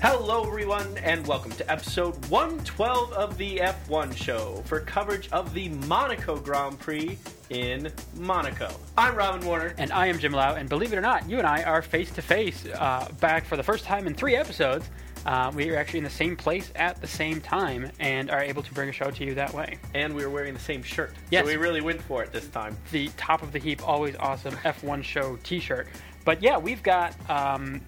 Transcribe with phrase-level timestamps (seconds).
[0.00, 5.70] Hello, everyone, and welcome to episode 112 of the F1 show for coverage of the
[5.70, 7.18] Monaco Grand Prix
[7.50, 8.70] in Monaco.
[8.96, 9.74] I'm Robin Warner.
[9.76, 12.12] And I am Jim Lau, and believe it or not, you and I are face
[12.12, 12.62] to face
[13.18, 14.88] back for the first time in three episodes.
[15.26, 18.62] Uh, we are actually in the same place at the same time and are able
[18.62, 19.78] to bring a show to you that way.
[19.94, 21.12] And we were wearing the same shirt.
[21.32, 21.44] Yes.
[21.44, 22.76] So we really went for it this time.
[22.92, 25.88] The top of the heap, always awesome F1 show t shirt.
[26.24, 27.80] But yeah, we've got, um,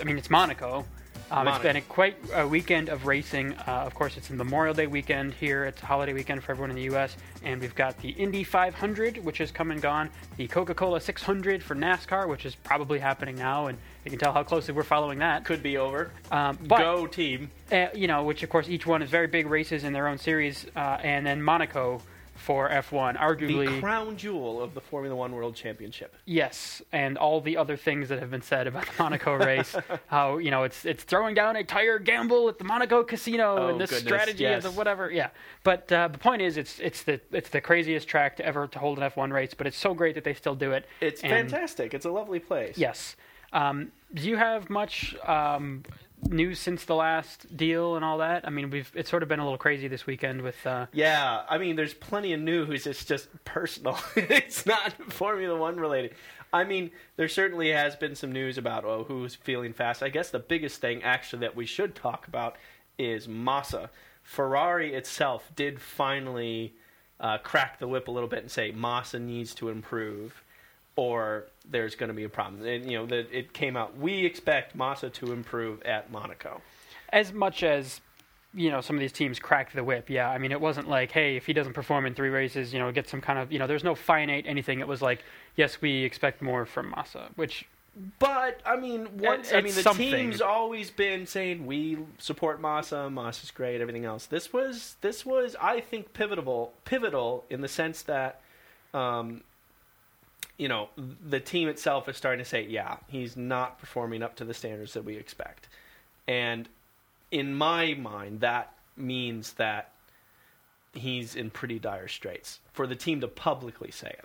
[0.00, 0.86] I mean, it's Monaco.
[1.30, 3.54] Um, it's been a quite a weekend of racing.
[3.54, 5.64] Uh, of course, it's the Memorial Day weekend here.
[5.64, 7.16] It's a holiday weekend for everyone in the U.S.
[7.44, 10.10] And we've got the Indy 500, which has come and gone.
[10.38, 14.42] The Coca-Cola 600 for NASCAR, which is probably happening now, and you can tell how
[14.42, 15.44] closely we're following that.
[15.44, 16.10] Could be over.
[16.32, 17.50] Um, but Go team.
[17.70, 20.18] uh, you know, which of course each one is very big races in their own
[20.18, 22.02] series, uh, and then Monaco
[22.40, 26.16] for F1, arguably The crown jewel of the Formula One World Championship.
[26.24, 30.38] yes, and all the other things that have been said about the Monaco race, how
[30.38, 33.80] you know it's it's throwing down a tire gamble at the Monaco casino Oh, and
[33.80, 34.64] this goodness, strategy yes.
[34.64, 35.28] of the whatever, yeah.
[35.64, 38.78] But uh, the point is, it's it's the it's the craziest track to ever to
[38.78, 40.86] hold an F1 race, but it's so great that they still do it.
[41.00, 41.94] It's And- fantastic.
[41.94, 42.78] It's a lovely place.
[42.78, 43.16] Yes.
[43.52, 45.82] Um, do you have much um,
[46.28, 48.46] news since the last deal and all that?
[48.46, 50.66] I mean, we've it's sort of been a little crazy this weekend with.
[50.66, 52.86] Uh, Yeah, I mean, there's plenty of news.
[52.86, 53.98] It's just personal.
[54.16, 56.14] it's not Formula One related.
[56.52, 60.02] I mean, there certainly has been some news about oh, who's feeling fast.
[60.02, 62.56] I guess the biggest thing, actually, that we should talk about
[62.98, 63.90] is Massa.
[64.22, 66.74] Ferrari itself did finally
[67.18, 70.42] uh, crack the whip a little bit and say Massa needs to improve,
[71.00, 72.66] or there's going to be a problem.
[72.66, 73.96] And you know, that it came out.
[73.96, 76.60] We expect Massa to improve at Monaco.
[77.12, 78.00] as much as
[78.52, 81.12] you know some of these teams cracked the whip yeah i mean it wasn't like
[81.12, 83.58] hey if he doesn't perform in three races you know get some kind of you
[83.60, 85.20] know there's no finite anything it was like
[85.54, 87.64] yes we expect more from massa which
[88.18, 90.10] But I mean, once I mean, the something.
[90.12, 93.10] team's always been saying we support Massa.
[93.10, 93.80] Massa's great.
[93.80, 94.26] Everything else.
[94.26, 98.32] This was this was I think pivotal pivotal in the sense that,
[98.94, 99.42] um,
[100.60, 100.88] you know,
[101.26, 104.92] the team itself is starting to say, yeah, he's not performing up to the standards
[104.92, 105.68] that we expect,
[106.28, 106.68] and
[107.30, 109.92] in my mind, that means that
[110.92, 114.24] he's in pretty dire straits for the team to publicly say it.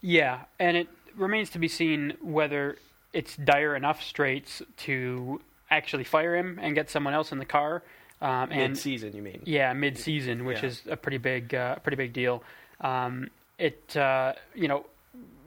[0.00, 2.76] yeah and it remains to be seen whether
[3.12, 7.82] it's dire enough straits to actually fire him and get someone else in the car
[8.22, 9.42] um, and Mid-season, you mean?
[9.44, 10.68] Yeah, mid-season, which Yeah.
[10.70, 12.42] is a pretty big, uh, pretty big deal.
[12.80, 14.84] Um, it, uh, you know,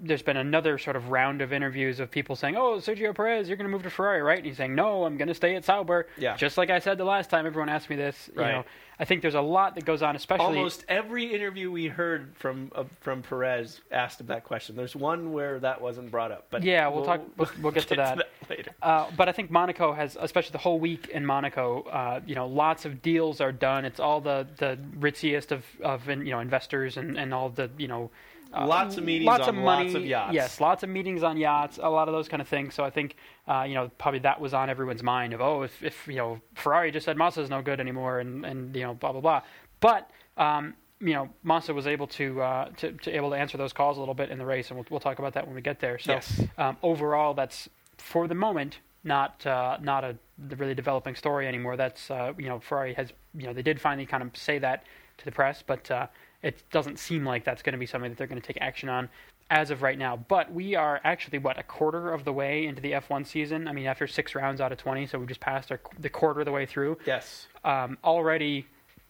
[0.06, 3.56] there's been another sort of round of interviews of people saying, "Oh, Sergio Perez, you're
[3.56, 5.63] going to move to Ferrari, right?" And he's saying, "No, I'm going to stay at
[5.63, 6.35] Sauber." Yeah.
[6.35, 8.29] Just like I said the last time everyone asked me this.
[8.35, 8.52] You Right.
[8.52, 8.66] know,
[9.00, 10.46] I think there's a lot that goes on, especially.
[10.57, 14.75] Almost every interview we heard from uh, from Perez asked him that question.
[14.75, 17.96] There's one where that wasn't brought up, but Yeah, we'll talk- we'll- we'll get to
[18.03, 18.28] that.
[18.50, 18.72] later.
[18.81, 22.47] Uh, but I think Monaco has, especially the whole week in Monaco, uh, you know,
[22.47, 23.85] lots of deals are done.
[23.85, 27.88] It's all the, the ritziest of, of you know investors and, and all the you
[27.88, 28.12] know
[28.53, 29.86] uh, Lots of meetings lots on of money.
[29.86, 30.34] lots of yachts.
[30.34, 32.74] Yes, lots of meetings on yachts, a lot of those kind of things.
[32.75, 33.16] So I think
[33.47, 36.40] uh, you know probably that was on everyone's mind of oh if, if you know
[36.56, 39.41] Ferrari just said Massa's no good anymore and and you know blah blah blah.
[39.80, 43.74] But um, you know Massa was able to, uh, to to able to answer those
[43.74, 45.62] calls a little bit in the race, and we'll we'll talk about that when we
[45.62, 45.97] get there.
[46.00, 46.41] So Yes.
[46.58, 50.16] um, overall, that's for the moment not uh, not a
[50.58, 51.75] really developing story anymore.
[51.75, 54.85] That's uh, you know Ferrari has you know they did finally kind of say that
[55.18, 56.08] to the press, but uh,
[56.43, 58.89] it doesn't seem like that's going to be something that they're going to take action
[58.89, 59.09] on
[59.49, 60.15] as of right now.
[60.17, 63.67] But we are actually what a quarter of the way into the F1 season.
[63.67, 66.41] I mean, after six rounds out of twenty, so we just passed our, the quarter
[66.41, 66.97] of the way through.
[67.05, 68.67] Yes, Um, already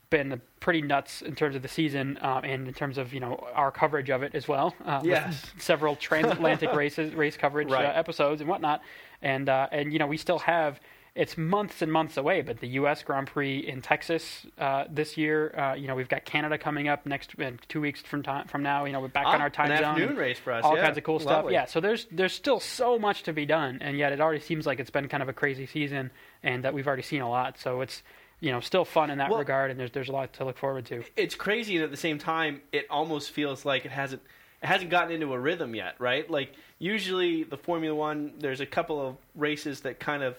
[0.09, 3.47] been pretty nuts in terms of the season um, and in terms of you know
[3.55, 4.75] our coverage of it as well.
[4.85, 5.51] Uh, Yes.
[5.57, 7.85] several transatlantic races, race coverage Right.
[7.85, 8.81] uh, episodes and whatnot,
[9.23, 10.79] and uh, and you know we still have.
[11.15, 13.03] It's months and months away, but the U.S.
[13.03, 17.05] Grand Prix in Texas uh, this year, uh, you know, we've got Canada coming up
[17.05, 18.85] next in two weeks from time, from now.
[18.85, 19.85] You know, we're back Ah, on our time an zone.
[19.85, 20.63] afternoon race for us.
[20.63, 20.85] all yeah.
[20.85, 21.45] kinds of cool stuff.
[21.51, 24.65] Yeah, so there's there's still so much to be done, and yet it already seems
[24.65, 26.09] like it's been kind of a crazy season,
[26.41, 27.59] and that we've already seen a lot.
[27.59, 28.01] So it's
[28.39, 30.57] you know still fun in that Well- regard, and there's there's a lot to look
[30.57, 31.03] forward to.
[31.15, 34.23] it's crazy, and at the same time, it almost feels like it hasn't
[34.63, 36.27] it hasn't gotten into a rhythm yet, right?
[36.27, 40.37] Like usually the Formula One, there's a couple of races that kind of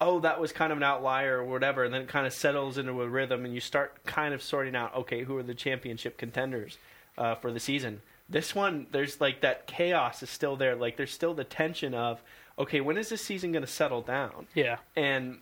[0.00, 2.78] oh, that was kind of an outlier or whatever, and then it kind of settles
[2.78, 6.18] into a rhythm, and you start kind of sorting out, okay, who are the championship
[6.18, 6.78] contenders
[7.16, 8.02] uh, for the season.
[8.28, 10.74] This one, there's like that chaos is still there.
[10.74, 12.20] Like there's still the tension of,
[12.58, 14.46] okay, when is this season going to settle down?
[14.54, 15.38] Yeah, And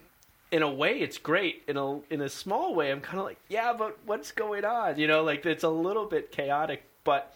[0.50, 1.62] in a way, it's great.
[1.66, 4.98] In a in a small way, I'm kind of like, yeah, but what's going on?
[4.98, 7.34] You know, like it's a little bit chaotic, but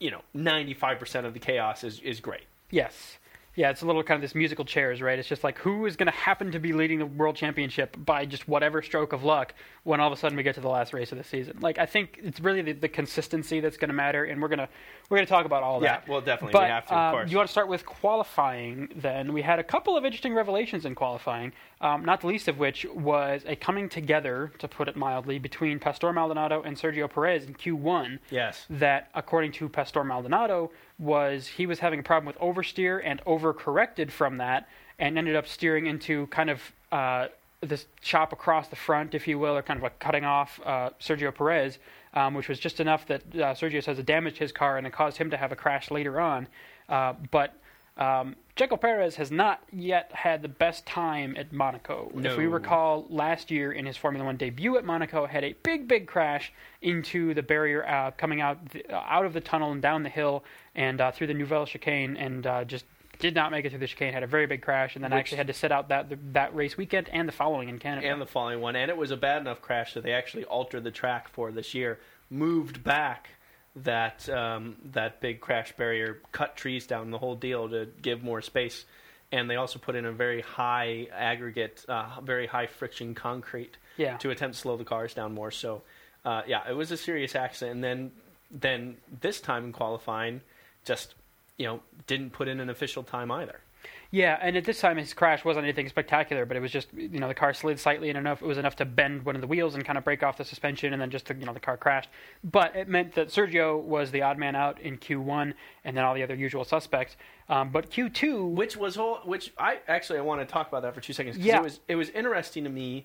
[0.00, 2.46] you know, 95% of the chaos is is great.
[2.70, 3.18] yes,
[3.58, 5.18] Yeah, it's a little kind of this musical chairs, right?
[5.18, 8.24] It's just like who is going to happen to be leading the world championship by
[8.24, 9.52] just whatever stroke of luck
[9.82, 11.58] when all of a sudden we get to the last race of the season.
[11.60, 14.68] Like I think it's really the, the consistency that's going to matter, and we're gonna
[15.08, 16.08] we're gonna talk about all Yeah, that.
[16.08, 17.30] well, definitely But we have to, of um, course.
[17.30, 18.88] you want to start with qualifying?
[18.94, 21.52] Then we had a couple of interesting revelations in qualifying.
[21.80, 25.78] Um, not the least of which was a coming together, to put it mildly, between
[25.78, 28.66] Pastor Maldonado and Sergio Perez in Q1 yes.
[28.68, 34.10] that, according to Pastor Maldonado, was he was having a problem with oversteer and overcorrected
[34.10, 34.68] from that,
[34.98, 36.60] and ended up steering into kind of
[36.92, 37.28] uh,
[37.60, 40.90] this chop across the front, if you will, or kind of like cutting off uh,
[41.00, 41.78] Sergio Perez,
[42.18, 44.92] um, which was just enough that uh, Sergio says it damaged his car and it
[44.92, 46.48] caused him to have a crash later on.
[46.88, 47.54] Uh, but
[47.96, 52.10] um, Checo Perez has not yet had the best time at Monaco.
[52.16, 55.86] If we recall, last year in his Formula One debut at Monaco, had a big,
[55.86, 59.82] big crash into the barrier, uh, coming out the, uh, out of the tunnel and
[59.82, 60.44] down the hill
[60.74, 62.84] and uh, through the Nouvelle chicane, and uh, just
[63.18, 64.12] did not make it through the chicane.
[64.12, 66.54] Had a very big crash, and then Which- actually had to sit out that that
[66.54, 68.06] race weekend and the following in Canada.
[68.06, 68.76] and the following one.
[68.76, 71.74] And it was a bad enough crash that they actually altered the track for this
[71.74, 71.98] year,
[72.30, 73.30] moved back
[73.76, 78.42] that um, that big crash barrier, cut trees down, the whole deal to give more
[78.42, 78.84] space.
[79.30, 84.16] And they also put in a very high aggregate, uh, very high friction concrete yeah,
[84.18, 85.50] to attempt to slow the cars down more.
[85.50, 85.82] So,
[86.24, 87.74] uh, yeah, it was a serious accident.
[87.74, 88.12] And then,
[88.50, 90.40] then this time in qualifying,
[90.86, 91.14] just
[91.58, 93.60] you know, didn't put in an official time either.
[94.10, 97.20] Yeah, and at this time his crash wasn't anything spectacular, but it was just you
[97.20, 99.46] know the car slid slightly and enough it was enough to bend one of the
[99.46, 101.76] wheels and kind of break off the suspension, and then just you know the car
[101.76, 102.08] crashed.
[102.42, 105.52] But it meant that Sergio was the odd man out in Q1,
[105.84, 107.16] and then all the other usual suspects.
[107.50, 110.94] Um, but Q2, which was whole, which I actually I want to talk about that
[110.94, 111.36] for two seconds.
[111.36, 111.58] Yeah.
[111.58, 113.04] it was it was interesting to me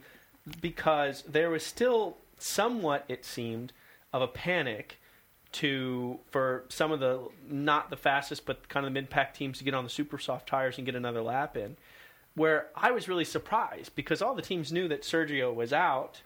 [0.61, 3.73] because there was still somewhat it seemed
[4.13, 4.99] of a panic
[5.53, 9.59] to for some of the not the fastest but kind of the mid pack teams
[9.59, 11.77] to get on the super soft tires and get another lap in.
[12.35, 16.21] Where I was really surprised because all the teams knew that Sergio was out,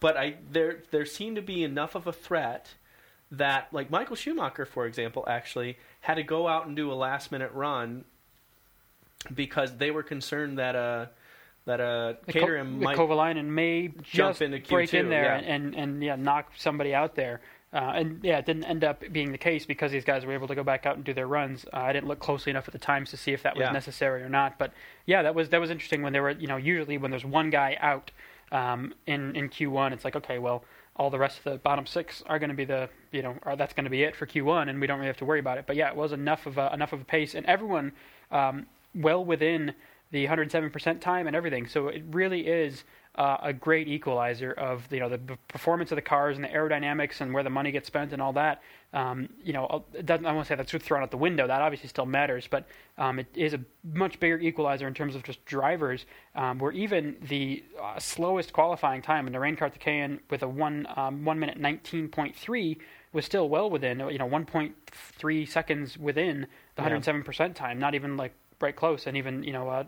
[0.00, 2.74] but I there there seemed to be enough of a threat
[3.30, 7.30] that like Michael Schumacher, for example, actually had to go out and do a last
[7.32, 8.04] minute run
[9.32, 11.06] because they were concerned that uh
[11.66, 15.36] that uh Caterham might Kovalainen may just into break in there yeah.
[15.36, 17.40] and, and and yeah knock somebody out there.
[17.74, 20.46] Uh, and yeah, it didn't end up being the case because these guys were able
[20.46, 21.66] to go back out and do their runs.
[21.72, 23.72] Uh, I didn't look closely enough at the times to see if that was Yeah.
[23.72, 24.58] necessary or not.
[24.58, 24.72] But
[25.06, 27.50] yeah, that was that was interesting when there were you know usually when there's one
[27.50, 28.12] guy out
[28.52, 30.64] um, in in Q1, it's like okay, well
[30.96, 33.72] all the rest of the bottom six are going to be the you know that's
[33.74, 35.64] going to be it for Q1, and we don't really have to worry about it.
[35.66, 37.90] But yeah, it was enough of a, enough of a pace, and everyone
[38.30, 39.74] um, well within
[40.12, 41.66] the 107% time and everything.
[41.66, 42.84] So it really is
[43.16, 46.48] uh, a great equalizer of you know the b- performance of the cars and the
[46.48, 48.62] aerodynamics and where the money gets spent and all that.
[48.92, 51.46] Um, you know, I'll- it doesn't, I won't say that's thrown out the window.
[51.46, 52.66] That obviously still matters, but
[52.98, 56.06] um, it is a much bigger equalizer in terms of just drivers.
[56.34, 61.24] Um, where even the uh, slowest qualifying time in Narain Karthikeyan with a one um,
[61.24, 62.76] one minute 19.3
[63.12, 66.46] was still well within you know 1.3 seconds within
[66.76, 67.78] the 107% time.
[67.78, 69.84] Not even like right close, and even you know uh,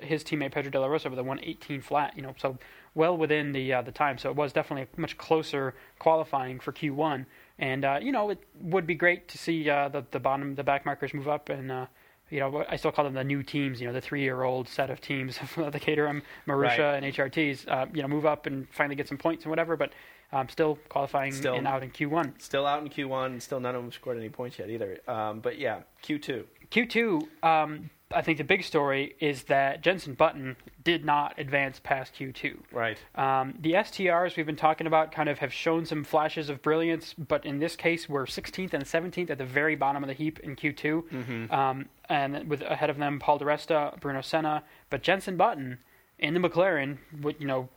[0.00, 2.14] his teammate Pedro De La Rosa with a 118 flat.
[2.16, 2.58] You know, so
[2.94, 4.18] well within the uh, the time.
[4.18, 7.26] So it was definitely a much closer qualifying for Q1.
[7.58, 10.64] And uh, you know, it would be great to see uh, the the bottom the
[10.64, 11.70] back markers move up and.
[11.72, 11.86] Uh,
[12.30, 13.78] you know, I still call them the new teams.
[13.78, 17.04] You know, the three-year-old set of teams, the Caterham, Marussia, Right.
[17.04, 17.68] and HRTs.
[17.68, 19.76] Uh, you know, move up and finally get some points and whatever.
[19.76, 19.92] But
[20.32, 22.40] um, still qualifying Still- and out in Q1.
[22.40, 23.42] still out in Q1.
[23.42, 24.96] Still none of them scored any points yet either.
[25.06, 26.44] Um, but yeah, Q2.
[26.72, 32.14] Q2, um, I think the big story is that Jenson Button did not advance past
[32.14, 32.58] Q2.
[32.72, 32.98] Right.
[33.14, 37.14] Um, the STRs we've been talking about kind of have shown some flashes of brilliance,
[37.14, 40.40] but in this case, we're 16th and 17th at the very bottom of the heap
[40.40, 41.02] in Q2.
[41.02, 41.54] Mm-hmm.
[41.54, 45.78] Um, and with ahead of them, Paul di Resta, Bruno Senna, but Jensen Button
[46.18, 47.68] in the McLaren, with, you know,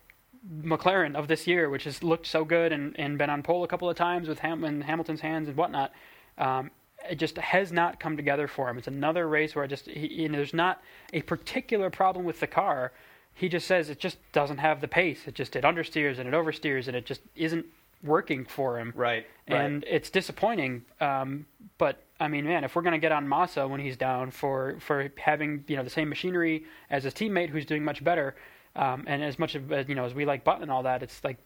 [0.62, 3.68] McLaren of this year, which has looked so good and, and been on pole a
[3.68, 5.92] couple of times with Ham- in Hamilton's hands and whatnot.
[6.38, 6.72] Um,
[7.10, 8.78] it just has not come together for him.
[8.78, 10.82] It's another race where I just he, you know, there's not
[11.14, 12.92] a particular problem with the car.
[13.34, 15.28] He just says it just doesn't have the pace.
[15.28, 17.66] It just it understeers and it oversteers and it just isn't
[18.04, 18.94] working for him.
[18.96, 19.26] Right.
[19.48, 20.86] And it's disappointing.
[21.02, 21.46] Um,
[21.78, 24.78] but I mean, man, if we're going to get on Massa when he's down for
[24.80, 28.36] for having you know the same machinery as his teammate who's doing much better,
[28.76, 31.04] um, and as much of as, you know as we like Button and all that,
[31.04, 31.38] it's like,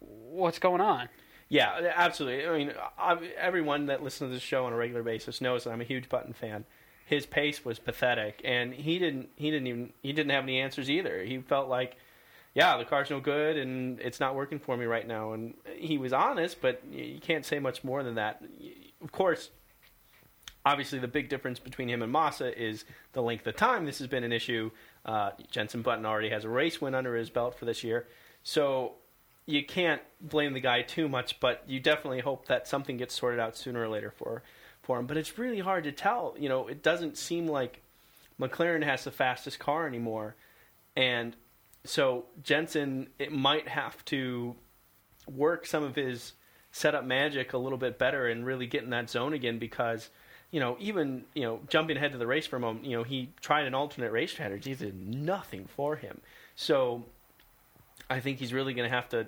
[0.00, 1.08] what's going on?
[1.48, 2.46] Yeah, absolutely.
[2.46, 5.70] I mean, I, everyone that listens to this show on a regular basis knows that
[5.70, 6.64] I'm a huge Button fan.
[7.06, 9.30] His pace was pathetic, and he didn't.
[9.36, 9.92] He didn't even.
[10.02, 11.24] He didn't have any answers either.
[11.24, 11.96] He felt like,
[12.52, 15.32] yeah, the car's no good, and it's not working for me right now.
[15.32, 18.42] And he was honest, but you can't say much more than that.
[19.02, 19.48] Of course,
[20.66, 23.86] obviously, the big difference between him and Massa is the length of time.
[23.86, 24.70] This has been an issue.
[25.06, 28.06] Uh, Jenson Button already has a race win under his belt for this year,
[28.42, 28.96] so
[29.48, 31.40] you can't blame the guy too much.
[31.40, 34.42] But you definitely hope that something gets sorted out sooner or later for
[34.82, 35.06] for him.
[35.06, 36.36] But it's really hard to tell.
[36.38, 37.80] You know, it doesn't seem like
[38.38, 40.36] McLaren has the fastest car anymore,
[40.94, 41.34] and
[41.84, 44.54] so Jenson it might have to
[45.26, 46.34] work some of his
[46.70, 50.10] setup magic a little bit better and really get in that zone again because
[50.50, 53.02] you know even you know jumping ahead to the race for a moment you know
[53.02, 56.20] he tried an alternate race strategy did nothing for him
[56.54, 57.04] so
[58.10, 59.26] I think he's really going to have to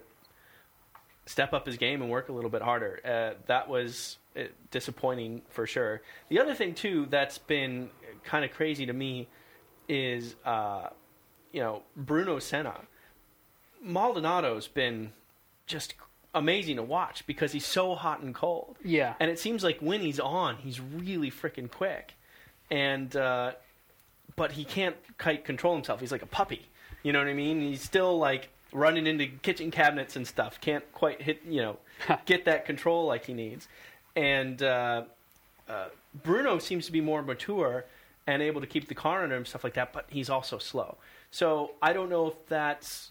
[1.26, 5.42] step up his game and work a little bit harder uh, that was uh, disappointing
[5.48, 7.90] for sure the other thing too that's been
[8.24, 9.28] kind of crazy to me
[9.88, 10.88] is uh,
[11.52, 12.74] you know Bruno Senna
[13.84, 15.12] Maldonado's been
[15.66, 15.94] just
[16.34, 18.76] amazing to watch because he's so hot and cold.
[18.84, 19.14] Yeah.
[19.20, 22.14] And it seems like when he's on, he's really freaking quick.
[22.70, 23.52] And uh,
[24.36, 26.00] but he can't quite control himself.
[26.00, 26.68] He's like a puppy.
[27.02, 27.60] You know what I mean?
[27.60, 30.60] He's still like running into kitchen cabinets and stuff.
[30.60, 31.78] Can't quite hit, you know,
[32.26, 33.68] get that control like he needs.
[34.16, 35.04] And uh,
[35.68, 35.86] uh,
[36.22, 37.84] Bruno seems to be more mature
[38.26, 39.92] and able to keep the car under him, stuff like that.
[39.92, 40.96] But he's also slow.
[41.30, 43.08] So I don't know if that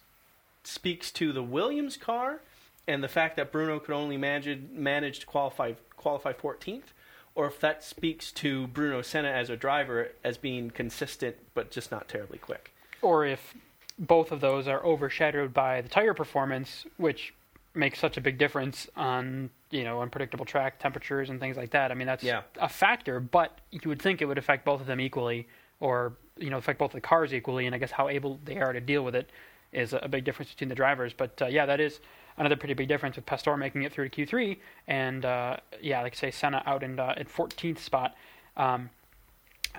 [0.63, 2.41] speaks to the Williams car
[2.87, 6.93] and the fact that Bruno could only manage manage to qualify qualify 14th,
[7.35, 11.91] or if that speaks to Bruno Senna as a driver as being consistent but just
[11.91, 12.71] not terribly quick.
[13.01, 13.55] Or if
[13.99, 17.33] both of those are overshadowed by the tire performance, which
[17.75, 21.91] makes such a big difference on you know unpredictable track temperatures and things like that.
[21.91, 22.41] I mean that's Yeah.
[22.59, 25.47] a factor, but you would think it would affect both of them equally,
[25.79, 27.65] or you know affect both the cars equally.
[27.65, 29.29] And I guess how able they are to deal with it
[29.71, 31.13] is a big difference between the drivers.
[31.13, 31.99] But uh, yeah, that is
[32.37, 36.13] another pretty big difference with Pastor making it through to Q3, and uh, yeah, like
[36.13, 38.15] I say, Senna out in uh, at 14th spot.
[38.57, 38.89] Um,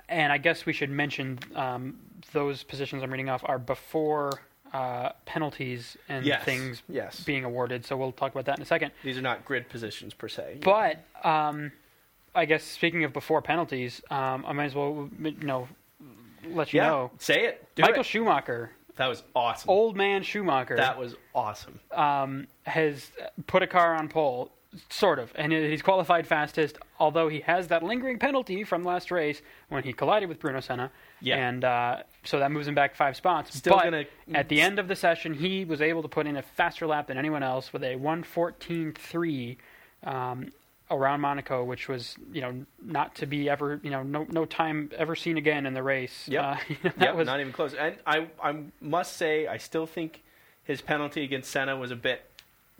[0.07, 1.97] and I guess we should mention um,
[2.33, 4.41] those positions I'm reading off are before
[4.73, 7.19] uh, penalties and Yes, things yes.
[7.23, 7.85] being awarded.
[7.85, 8.91] So we'll talk about that in a second.
[9.03, 10.59] These are not grid positions per se.
[10.63, 11.71] But um,
[12.33, 15.67] I guess speaking of before penalties, um, I might as well you know
[16.49, 17.67] let you yeah, know say it.
[17.75, 18.05] Do Michael it.
[18.05, 19.69] Schumacher, That was awesome.
[19.69, 21.79] old man Schumacher, That was awesome.
[21.91, 23.11] um, has
[23.47, 24.51] put a car on pole,
[24.89, 26.77] sort of, and he's qualified fastest.
[26.99, 30.91] Although he has that lingering penalty from last race when he collided with Bruno Senna,
[31.19, 31.37] Yeah.
[31.47, 33.55] and uh, so that moves him back five spots.
[33.57, 36.37] Still but gonna- at the end of the session, he was able to put in
[36.37, 39.57] a faster lap than anyone else with a 114.3
[40.03, 40.51] um,
[40.89, 44.89] around Monaco, which was you know not to be ever you know no no time
[44.97, 46.27] ever seen again in the race.
[46.27, 46.43] Yep.
[46.43, 47.73] Uh, you know, that was not even close.
[47.73, 50.21] And I, I must say, I still think
[50.63, 52.21] his penalty against Senna was a bit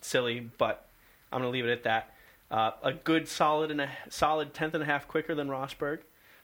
[0.02, 0.86] silly, but
[1.32, 2.14] I'm going to leave it at that.
[2.50, 6.00] Uh, a good solid and a solid tenth and a half quicker than Rosberg.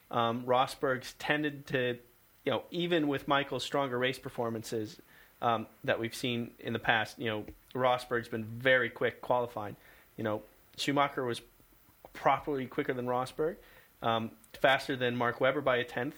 [0.09, 1.97] Um, Rosberg's tended to,
[2.45, 5.01] you know, even with Michael's stronger race performances
[5.41, 9.75] um, that we've seen in the past, you know, Rosberg's been very quick qualifying.
[10.15, 10.41] You know,
[10.77, 11.41] Schumacher was
[12.13, 13.57] properly quicker than Rosberg,
[14.01, 16.15] um, faster than Mark Webber by a tenth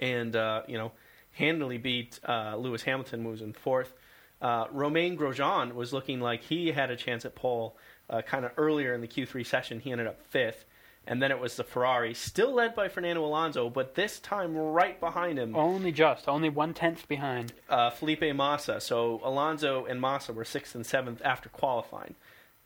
[0.00, 0.92] and uh, you know
[1.32, 3.92] handily beat uh, Lewis Hamilton, who was in fourth.
[4.40, 7.76] Uh, Romain Grosjean was looking like he had a chance at pole
[8.10, 9.80] uh, kind of earlier in the Q3 session.
[9.80, 10.64] He ended up fifth,
[11.06, 14.98] and then it was the Ferrari, still led by Fernando Alonso, but this time right
[15.00, 17.52] behind him, only just only one tenth behind.
[17.68, 18.80] uh, Felipe Massa.
[18.80, 22.14] So Alonso and Massa were sixth and seventh after qualifying,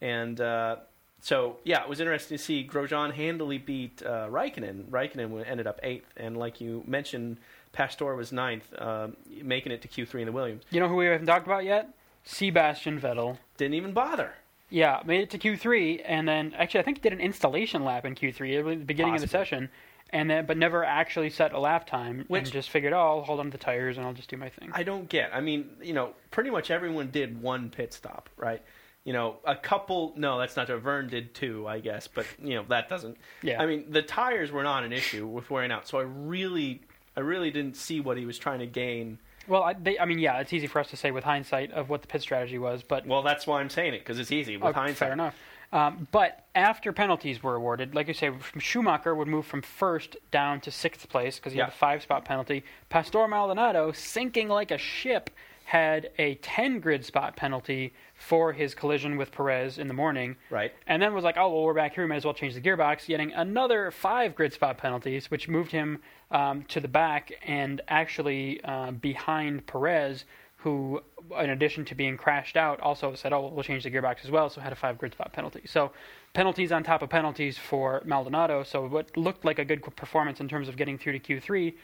[0.01, 0.77] and uh,
[1.21, 4.87] so yeah, it was interesting to see Grosjean handily beat uh, Raikkonen.
[4.91, 7.39] Raikkonen ended up eighth, and like you mentioned,
[7.73, 10.65] Pastor was ninth, um making it to Q3 in the Williams.
[10.71, 11.89] You know who we haven't talked about yet?
[12.25, 13.39] Sebastian Vettel.
[13.57, 14.35] Didn't even bother.
[14.69, 18.05] Yeah, made it to Q3, and then actually I think he did an installation lap
[18.05, 19.69] in Q3 at the beginning of the session,
[20.11, 23.23] and then but never actually set a lap time, Which- and just figured, oh, I'll
[23.23, 24.71] hold on to the tires and I'll just do my thing.
[24.73, 25.35] I don't get.
[25.35, 28.63] I mean, you know, pretty much everyone did one pit stop, right?
[29.05, 30.13] You know, a couple.
[30.17, 30.79] No, that's not true.
[30.79, 33.17] Vergne did two, I guess, but you know that doesn't.
[33.43, 33.61] Yeah.
[33.61, 36.83] I mean, the tires were not an issue with wearing out, so I really,
[37.21, 39.19] I really didn't see what he was trying to gain.
[39.47, 41.91] well, I, they, I mean, yeah, it's easy for us to say with hindsight of
[41.91, 44.57] what the pit strategy was, but Well, that's why I'm saying it because it's easy
[44.57, 44.97] with Oh, hindsight.
[45.09, 45.35] Fair enough.
[45.73, 50.61] Um, but after penalties were awarded, like you say, Schumacher would move from first down
[50.63, 51.67] to sixth place because he Yeah.
[51.67, 52.65] had a five spot penalty.
[52.89, 55.29] Pastor Maldonado, sinking like a ship,
[55.71, 60.35] had a 10 grid spot penalty for his collision with Perez in the morning.
[60.51, 60.73] Right.
[60.89, 62.03] And then was like, oh, well, we're back here.
[62.03, 63.07] We might as well change the gearbox.
[63.07, 66.01] Getting another five grid spot penalties, which moved him
[66.33, 70.25] um, to the back and actually uh, behind Perez,
[70.57, 71.01] who,
[71.39, 74.51] in addition to being crashed out, also said, oh, we'll change the gearbox as well.
[74.51, 75.63] So had a five grid spot penalty.
[75.67, 75.93] So
[76.35, 78.65] penalties on top of penalties for Maldonado.
[78.65, 81.75] So what looked like a good performance in terms of getting through to Q3,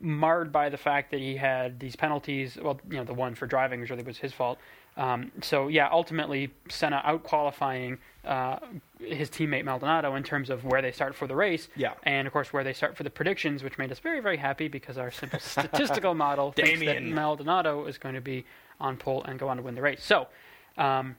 [0.00, 2.58] marred by the fact that he had these penalties.
[2.60, 4.58] Well, you know, the one for driving really was his fault.
[4.96, 8.58] Um, so yeah, ultimately Senna out qualifying uh,
[8.98, 11.68] his teammate Maldonado in terms of where they start for the race.
[11.76, 11.94] Yeah.
[12.02, 14.68] And of course where they start for the predictions, which made us very very happy
[14.68, 18.44] because our simple statistical model thinks that Maldonado is going to be
[18.80, 20.04] on pole and go on to win the race.
[20.04, 20.28] So.
[20.76, 21.16] Um,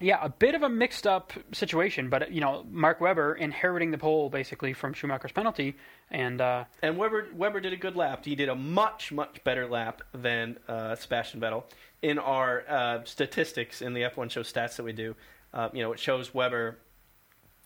[0.00, 3.98] yeah, a bit of a mixed up situation, but you know, Mark Webber inheriting the
[3.98, 5.76] pole basically from Schumacher's penalty,
[6.10, 8.24] and uh, And Webber Webber did a good lap.
[8.24, 11.64] He did a much much better lap than uh, Sebastian Vettel.
[12.00, 15.16] In our uh, statistics in the F1 show stats that we do,
[15.52, 16.78] uh, you know, it shows Webber,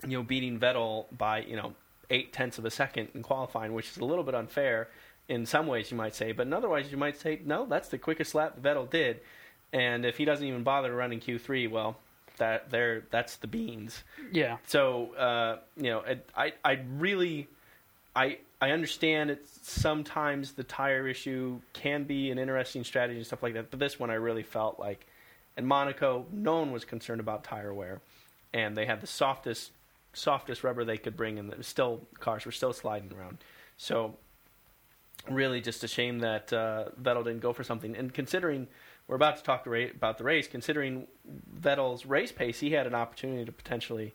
[0.03, 1.75] you know, beating Vettel by you know
[2.09, 4.89] eight tenths of a second in qualifying, which is a little bit unfair
[5.29, 7.89] in some ways you might say, but in other ways you might say no, that's
[7.89, 9.21] the quickest lap Vettel did.
[9.73, 11.97] And if he doesn't even bother to run in Q3, well,
[12.43, 14.03] that there that's the beans.
[14.33, 17.47] yeah, So uh, you know, it, I I really
[18.17, 19.47] I I understand it.
[19.63, 23.71] Sometimes the tire issue can be an interesting strategy and stuff like that.
[23.71, 25.07] But this one, I really felt like
[25.57, 28.01] in Monaco, no one was concerned about tire wear,
[28.53, 29.71] and they had the softest
[30.13, 33.39] softest rubber they could bring, and still cars were still sliding around.
[33.77, 34.17] So
[35.31, 37.97] really, just a shame that uh, Vettel didn't go for something.
[37.97, 38.67] And considering
[39.09, 41.07] we're about to talk about the race, considering
[41.61, 44.15] Vettel's race pace, he had an opportunity to potentially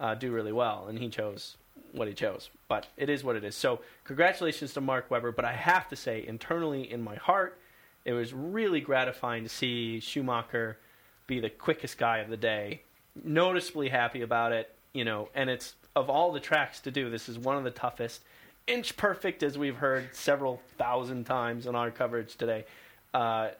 [0.00, 1.56] uh, do really well, and he chose
[1.92, 2.50] what he chose.
[2.68, 3.54] But it is what it is.
[3.54, 5.32] So congratulations to Mark Webber.
[5.32, 7.58] But I have to say, internally in my heart,
[8.04, 10.78] it was really gratifying to see Schumacher
[11.26, 12.82] be the quickest guy of the day.
[13.22, 15.28] Noticeably happy about it, you know.
[15.34, 18.22] And it's of all the tracks to do, this is one of the toughest.
[18.66, 22.64] Inch perfect, as we've heard several thousand times in our coverage today.
[23.12, 23.50] Uh,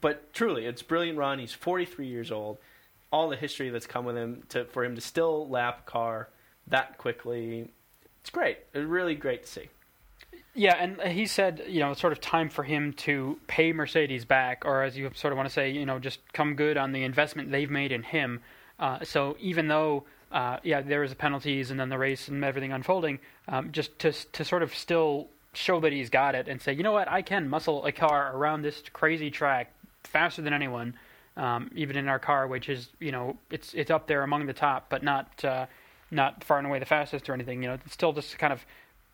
[0.00, 1.38] but truly, it's brilliant Ron.
[1.38, 2.58] He's 43 years old.
[3.12, 6.28] All the history that's come with him to for him to still lap a car
[6.68, 7.68] that quickly,
[8.20, 8.58] it's great.
[8.72, 9.68] It's really great to see.
[10.54, 10.76] yeah.
[10.78, 14.64] And he said, you know, it's sort of time for him to pay Mercedes back,
[14.64, 17.02] or as you sort of want to say, you know, just come good on the
[17.02, 18.40] investment they've made in him.
[18.78, 22.44] Uh, so even though, uh, yeah, there was the penalties and then the race and
[22.44, 26.62] everything unfolding, um, just to to sort of still show that he's got it and
[26.62, 29.72] say, you know what, I can muscle a car around this crazy track
[30.04, 30.94] faster than anyone,
[31.36, 34.52] um, even in our car, which is you know it's it's up there among the
[34.52, 35.66] top, but not uh,
[36.10, 37.62] not far and away the fastest or anything.
[37.62, 38.64] You know, still just kind of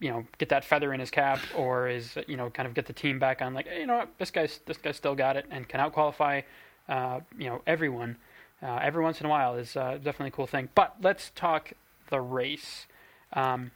[0.00, 2.86] you know get that feather in his cap or is you know kind of get
[2.86, 5.36] the team back on like hey, you know what this guy's this guy's still got
[5.36, 6.42] it and can out qualify
[6.88, 8.16] uh, you know everyone
[8.62, 10.68] uh, every once in a while is uh, definitely a cool thing.
[10.74, 11.72] But let's talk
[12.08, 12.86] the race.
[13.32, 13.70] Um,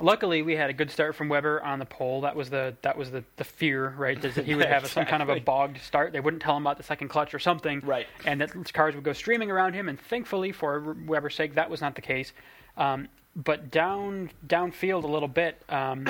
[0.00, 2.22] luckily, we had a good start from Webber on the pole.
[2.22, 4.20] That was the that was the, the fear, right?
[4.20, 6.12] That he would have some kind of a bogged start.
[6.12, 8.06] They wouldn't tell him about the second clutch or something, Right.
[8.24, 9.88] And that cars would go streaming around him.
[9.88, 12.32] And thankfully, for Webber's sake, that was not the case.
[12.76, 16.06] Um, but down downfield a little bit, um,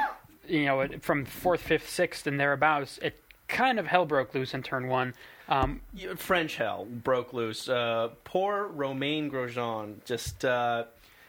[0.48, 4.54] you know, it- from fourth, fifth, sixth, and thereabouts, it kind of hell broke loose
[4.54, 5.14] in turn one.
[5.48, 5.80] Um,
[6.16, 7.68] French hell broke loose.
[7.70, 10.84] Uh, poor Romain Grosjean just uh,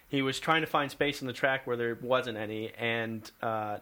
[0.09, 3.77] he was trying to find space in the track where there wasn't any, and uh,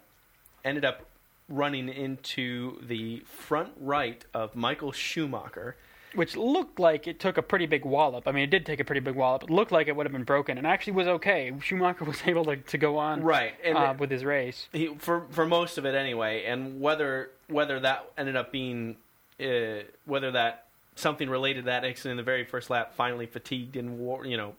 [0.64, 1.06] ended up
[1.50, 5.78] running into the front right of Michael Schumacher.
[6.16, 8.28] which looked like it took a pretty big wallop.
[8.28, 9.44] I mean, it did take a pretty big wallop.
[9.44, 11.54] It looked like it would have been broken, and actually was okay.
[11.62, 14.68] Schumacher was able to, to go on Right, uh, it- with his race.
[14.74, 18.98] he, for for most of it anyway, and whether whether that ended up being
[19.40, 23.78] uh, whether that something related to that accident in the very first lap finally fatigued
[23.78, 24.56] and war, you know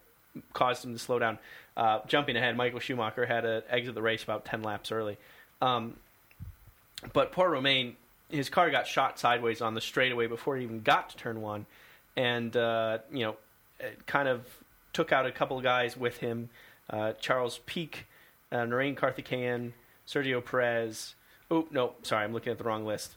[0.53, 1.39] caused him to slow down.
[1.77, 5.17] Uh, jumping ahead, Michael Schumacher had to exit the race about ten laps early.
[5.63, 5.97] Um,
[7.13, 7.97] but poor Romain,
[8.29, 11.67] his car got shot sideways on the straightaway before he even got to turn one,
[12.17, 13.37] and uh, you know,
[14.07, 14.45] kind of
[14.93, 16.51] took out a couple of guys with him.
[16.91, 18.07] Uh, Charles Pic,
[18.51, 19.73] uh, Narain Karthikeyan,
[20.07, 21.15] Sergio Perez.
[21.51, 23.13] Oh no, sorry, I'm looking at the wrong list.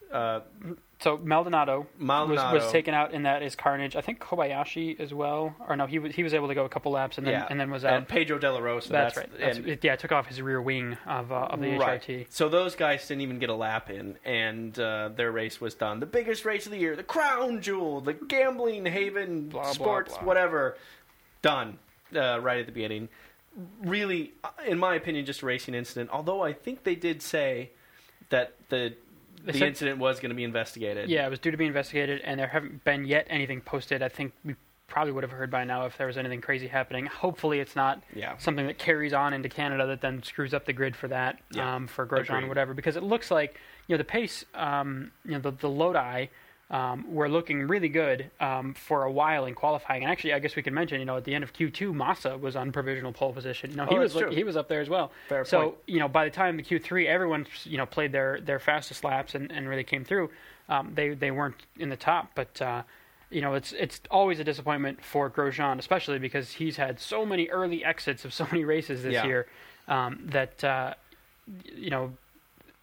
[1.02, 2.54] So Maldonado, Maldonado.
[2.54, 3.96] Was, was taken out in that is Carnage.
[3.96, 6.70] I think Kobayashi as well, or no, he was he was able to go a
[6.70, 7.94] couple laps and then yeah, and then was out.
[7.94, 8.90] And Pedro De La Rosa.
[8.92, 9.40] that's, that's right.
[9.40, 12.02] That's, and- yeah, took off his rear wing of uh, of the Right.
[12.02, 12.28] HRT.
[12.30, 16.00] So those guys didn't even get a lap in, and uh, their race was done.
[16.00, 20.14] The biggest race of the year, the crown jewel, the gambling haven, Blah, blah, sports,
[20.18, 20.24] blah.
[20.28, 20.78] whatever,
[21.42, 21.80] done
[22.16, 23.10] uh, right at the beginning.
[23.84, 24.34] Really,
[24.68, 26.10] in my opinion, just a racing incident.
[26.14, 27.72] Although I think they did say
[28.30, 28.94] that the
[29.46, 31.10] the incident was going to be investigated.
[31.10, 34.02] Yeah, it was due to be investigated, and there haven't been yet anything posted.
[34.02, 34.56] I think we
[34.88, 37.06] probably would have heard by now if there was anything crazy happening.
[37.06, 38.36] Hopefully, it's not Yeah.
[38.38, 41.76] something that carries on into Canada that then screws up the grid for that, Yeah.
[41.76, 42.48] um, for Grosjean, Agreed.
[42.50, 42.74] whatever.
[42.74, 46.28] Because it looks like you know the pace, um, you know the the Lodi.
[46.72, 50.04] Um, were looking really good um, for a while in qualifying.
[50.04, 52.38] And actually, I guess we could mention, you know, at the end of Q2, Massa
[52.38, 53.72] was on provisional pole position.
[53.72, 54.32] You know, he Oh, was true.
[54.32, 55.12] he was up there as well.
[55.28, 55.76] Fair so point.
[55.86, 59.36] you know, by the time the Q3, everyone you know played their their fastest laps
[59.36, 60.30] and, and really came through.
[60.70, 62.62] Um, they they weren't in the top, but.
[62.62, 62.84] Uh,
[63.34, 67.48] you know, it's it's always a disappointment for Grosjean, especially because he's had so many
[67.48, 69.26] early exits of so many races this Yeah.
[69.26, 69.48] year
[69.88, 70.96] um, that uh,
[71.74, 72.12] you know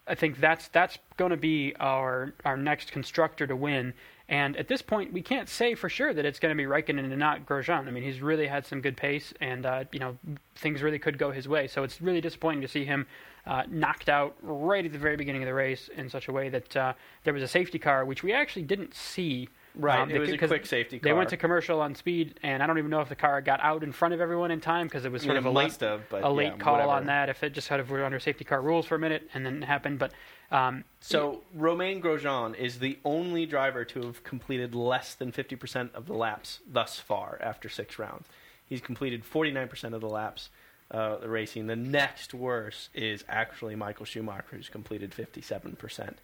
[0.09, 3.95] I think that's that's going to be our our next constructor to win.
[4.31, 6.99] And at this point, we can't say for sure that it's going to be Raikkonen
[6.99, 7.89] and not Grosjean.
[7.89, 10.19] I mean, he's really had some good pace, and uh, you know
[10.57, 11.67] things really could go his way.
[11.67, 13.07] So it's really disappointing to see him
[13.47, 16.51] uh, knocked out right at the very beginning of the race in such a way
[16.51, 16.93] that uh,
[17.25, 19.49] there was a safety car, which we actually didn't see.
[19.79, 22.63] Right, Um, it they- was a quick safety They went to commercial on speed, and
[22.63, 24.89] I don't even know if the car got out in front of everyone in time
[24.89, 26.91] because it was sort It of a late have, but a late yeah, call whatever.
[26.91, 27.29] on that.
[27.29, 29.63] If it just sort of were under safety car rules for a minute and then
[29.63, 30.13] it happened, but
[30.51, 36.07] um, So Romain Grosjean is the only driver to have completed less than 50% of
[36.07, 38.27] the laps thus far after six rounds.
[38.67, 40.51] He's completed 49% of the laps
[40.91, 41.67] uh, the racing.
[41.69, 46.15] The next worst is actually Michael Schumacher, who's completed 57%.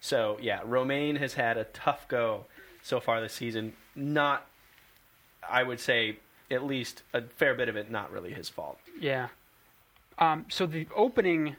[0.00, 2.46] So yeah, Romain has had a tough go
[2.86, 3.72] so far this season.
[3.96, 4.46] Not,
[5.48, 6.18] I would say,
[6.50, 8.78] at least a fair bit of it not really his fault.
[9.00, 9.28] Yeah.
[10.18, 11.56] Um, so the opening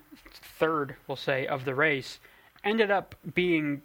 [0.57, 2.19] third, we'll say, of the race
[2.63, 3.81] ended up being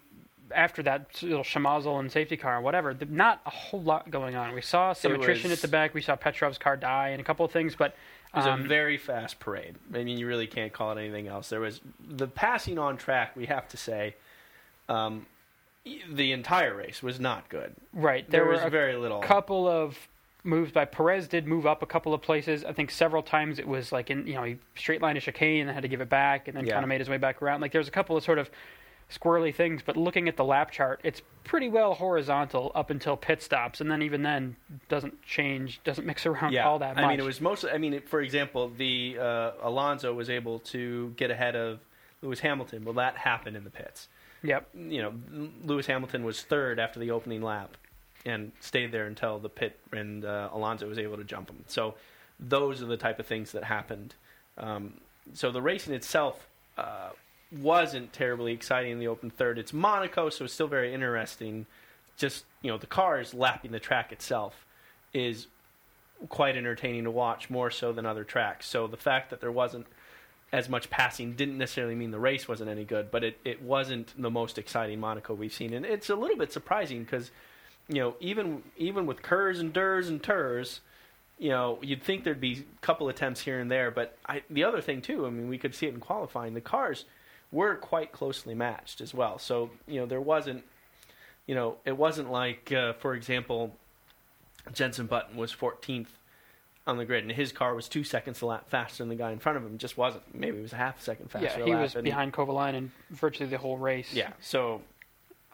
[0.55, 2.97] after that little schmozzle and safety car and whatever.
[3.09, 4.55] Not a whole lot going on.
[4.55, 5.95] We saw some It attrition was- at the back.
[5.95, 7.95] We saw Petrov's car die and a couple of things, but
[8.33, 9.77] It was um, a very fast parade.
[9.95, 11.49] I mean, you really can't call it anything else.
[11.49, 13.35] There was the passing on track.
[13.37, 14.15] We have to say,
[14.89, 15.27] um,
[16.11, 17.75] the entire race was not good.
[17.93, 19.21] right There, there, were was a very little.
[19.21, 19.99] couple of
[20.45, 22.65] moves by Perez did move up a couple of places.
[22.65, 25.61] I think several times it was like in you know he straight line a chicane
[25.61, 26.75] and then had to give it back and then Yeah.
[26.75, 27.61] kind of made his way back around.
[27.61, 28.51] Like there's a couple of sort of
[29.11, 33.43] squirrely things, but looking at the lap chart, it's pretty well horizontal up until pit
[33.43, 34.57] stops, and then even then
[34.89, 37.05] doesn't change, doesn't mix around yeah, all that much.
[37.05, 37.71] I mean, it was mostly.
[37.73, 41.81] I mean, for example, the uh, Alonso was able to get ahead of
[42.23, 42.85] Lewis Hamilton.
[42.85, 44.09] Well, that happened in the pits.
[44.43, 44.69] Yep.
[44.75, 45.13] You know,
[45.65, 47.77] Lewis Hamilton was third after the opening lap,
[48.25, 51.65] and stayed there until the pit, and uh, Alonso was able to jump him.
[51.69, 51.95] So,
[52.41, 54.15] those are the type of things that happened.
[54.59, 54.95] Um,
[55.35, 57.11] so the racing itself uh,
[57.61, 59.59] wasn't terribly exciting in the open third.
[59.59, 61.67] It's Monaco, so it's still very interesting.
[62.17, 64.67] Just you know, the cars lapping the track itself
[65.13, 65.47] is
[66.29, 68.67] quite entertaining to watch, more so than other tracks.
[68.67, 69.87] So the fact that there wasn't
[70.53, 74.13] as much passing didn't necessarily mean the race wasn't any good, but it, it wasn't
[74.21, 77.31] the most exciting Monaco we've seen, and it's a little bit surprising because
[77.89, 80.81] you know even even with KERS and Durs and Turs,
[81.39, 84.65] you know you'd think there'd be a couple attempts here and there, but I, the
[84.65, 87.07] other thing too, I mean we could see it in qualifying, the cars
[87.51, 90.65] were quite closely matched as well, so you know there wasn't
[91.47, 93.75] you know it wasn't like uh, for example
[94.75, 96.07] Jenson Button was 14th
[96.87, 99.31] on the grid, and his car was two seconds a lap faster than the guy
[99.31, 99.79] in front of him.
[99.79, 100.23] Just wasn't.
[100.35, 101.61] Maybe it was a half a second faster.
[101.61, 104.13] yeah, he was and- behind Kovalainen virtually the whole race.
[104.13, 104.33] Yeah.
[104.41, 104.83] So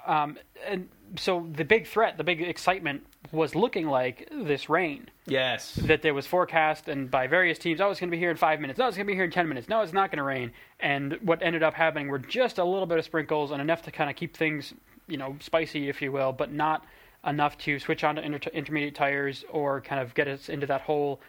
[0.07, 5.11] Um, and so the big threat, the big excitement was looking like this rain.
[5.27, 8.31] yes, that there was forecast and by various teams, oh, it's going to be here
[8.31, 8.79] in five minutes.
[8.79, 9.69] No, it's going to be here in ten minutes.
[9.69, 10.53] No, it's not going to rain.
[10.81, 13.91] And what ended up happening were just a little bit of sprinkles and enough to
[13.91, 14.73] kind of keep things,
[15.09, 16.87] you know, spicy, if you will, but not
[17.27, 20.83] enough to switch on to inter- intermediate tires or kind of get us into that
[20.83, 21.21] whole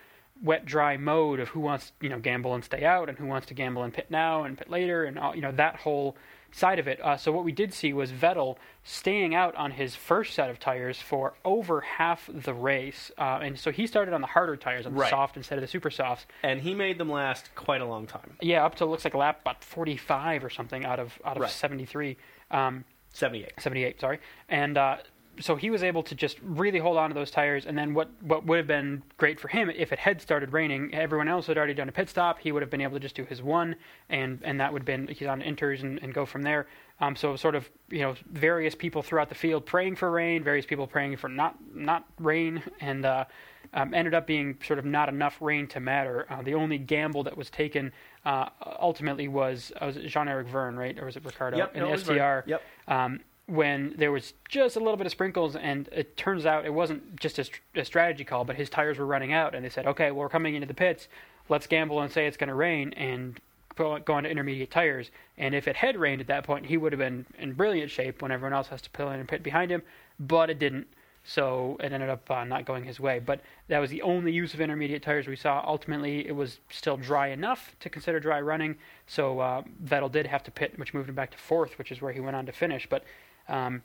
[0.42, 3.48] wet dry mode of who wants you know gamble and stay out and who wants
[3.48, 6.16] to gamble and pit now and pit later and all, you know that whole
[6.52, 7.00] side of it.
[7.04, 10.60] Uh, so what we did see was Vettel staying out on his first set of
[10.60, 14.88] tires for over half the race, uh, and so he started on the harder tires,
[14.88, 15.12] on the Right.
[15.12, 16.26] soft instead of the super softs.
[16.42, 18.36] and he made them last quite a long time.
[18.42, 21.42] Yeah, up to looks like a lap about 45 or something out of out of
[21.44, 21.52] Right.
[21.52, 22.18] 73.
[22.50, 23.52] Um, 78.
[23.60, 24.20] 78, sorry.
[24.48, 24.98] And uh,
[25.40, 27.66] so he was able to just really hold on to those tires.
[27.66, 30.94] And then what, what would have been great for him if it had started raining,
[30.94, 32.40] everyone else had already done a pit stop.
[32.40, 33.76] He would have been able to just do his one,
[34.10, 36.68] and, and that would have been he's on inters and, and go from there.
[37.02, 40.66] Um, so sort of you know various people throughout the field praying for rain, various
[40.66, 43.26] people praying for not not rain, and uh,
[43.74, 46.26] um, ended up being sort of not enough rain to matter.
[46.30, 47.94] Uh, the only gamble that was taken
[48.26, 48.50] uh,
[48.82, 52.50] ultimately was uh, was Jean-Eric Vergne, right, or was it Ricciardo Yep, in no, STR?
[52.50, 52.62] Yep.
[52.90, 56.74] um, when there was just a little bit of sprinkles, and it turns out it
[56.74, 59.86] wasn't just a, a strategy call, but his tires were running out, and they said,
[59.88, 61.08] "Okay, well, we're coming into the pits.
[61.50, 63.40] Let's gamble and say it's going to rain and
[63.76, 66.78] go, go on to intermediate tires." And if it had rained at that point, he
[66.78, 69.42] would have been in brilliant shape when everyone else has to pull in and pit
[69.42, 69.82] behind him,
[70.20, 70.88] but it didn't.
[71.24, 73.20] So it ended up uh, not going his way.
[73.20, 75.64] But that was the only use of intermediate tires we saw.
[75.66, 78.78] Ultimately, it was still dry enough to consider dry running.
[79.06, 82.02] So uh, Vettel did have to pit, which moved him back to fourth, which is
[82.02, 82.88] where he went on to finish.
[82.90, 83.04] But
[83.50, 83.82] um,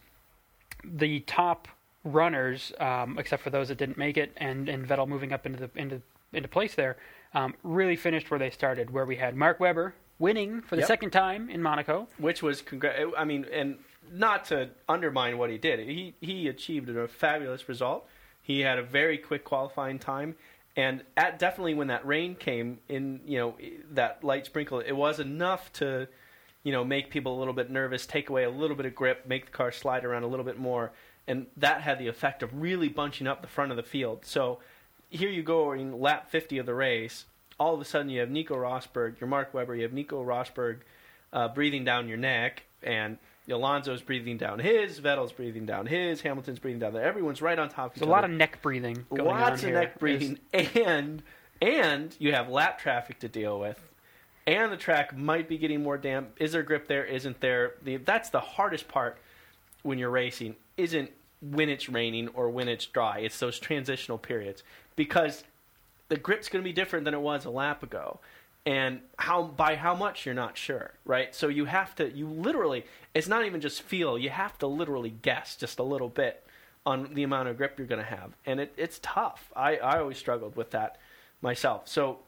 [0.84, 1.68] the top
[2.04, 5.58] runners, um, except for those that didn't make it, and, and Vettel moving up into
[5.58, 6.96] the into into place there,
[7.32, 10.88] um, really finished where they started, where we had Mark Webber winning for the Yep.
[10.88, 12.08] second time in Monaco.
[12.18, 13.78] which was congr- I mean, and
[14.12, 18.06] not to undermine what he did, he he achieved a fabulous result.
[18.42, 20.36] He had a very quick qualifying time,
[20.76, 23.54] and at definitely when that rain came in, you know,
[23.92, 26.08] that light sprinkle, it was enough to,
[26.64, 29.26] you know, make people a little bit nervous, take away a little bit of grip,
[29.26, 30.90] make the car slide around a little bit more,
[31.28, 34.24] and that had the effect of really bunching up the front of the field.
[34.24, 34.58] So
[35.10, 37.26] here you go in lap 50 of the race.
[37.60, 40.78] All of a sudden, you have Nico Rosberg, your Mark Webber, you have Nico Rosberg
[41.32, 43.16] uh, breathing down your neck, and
[43.48, 47.04] Alonso's breathing down his, Vettel's breathing down his, Hamilton's breathing down there.
[47.04, 48.32] Everyone's right on top of each There's a lot other.
[48.32, 49.78] of neck breathing Lots of here.
[49.78, 51.22] neck breathing, and
[51.62, 53.78] and you have lap traffic to deal with,
[54.46, 56.30] and the track might be getting more damp.
[56.38, 57.04] Is there grip there?
[57.04, 57.74] Isn't there?
[57.82, 59.18] The, that's the hardest part
[59.82, 60.56] when you're racing.
[60.76, 63.18] Isn't when it's raining or when it's dry.
[63.18, 64.62] It's those transitional periods
[64.96, 65.44] because
[66.08, 68.20] the grip's going to be different than it was a lap ago
[68.66, 72.84] and how by how much you're not sure right so you have to you literally
[73.12, 76.46] it's not even just feel you have to literally guess just a little bit
[76.86, 79.98] on the amount of grip you're going to have and it, it's tough I, I
[79.98, 80.98] always struggled with that
[81.42, 82.18] myself so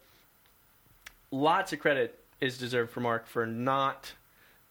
[1.30, 4.12] lots of credit is deserved for mark for not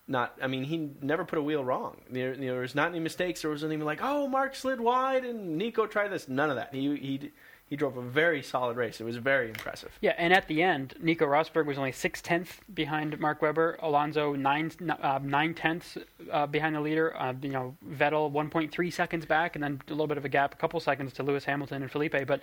[0.07, 3.41] not i mean he never put a wheel wrong there, there was not any mistakes
[3.41, 6.73] there wasn't even like oh mark slid wide and nico tried this none of that
[6.73, 7.31] he he
[7.67, 10.93] he drove a very solid race it was very impressive Yeah, and at the end,
[11.01, 13.79] Nico Rosberg was only six tenths behind Mark Webber.
[13.81, 15.97] Alonso nine uh, nine tenths
[16.31, 17.17] uh, behind the leader.
[17.19, 20.25] Uh, you know, Vettel one point three seconds back, and then a little bit of
[20.25, 22.27] a gap, a couple seconds to Lewis Hamilton and Felipe.
[22.27, 22.41] But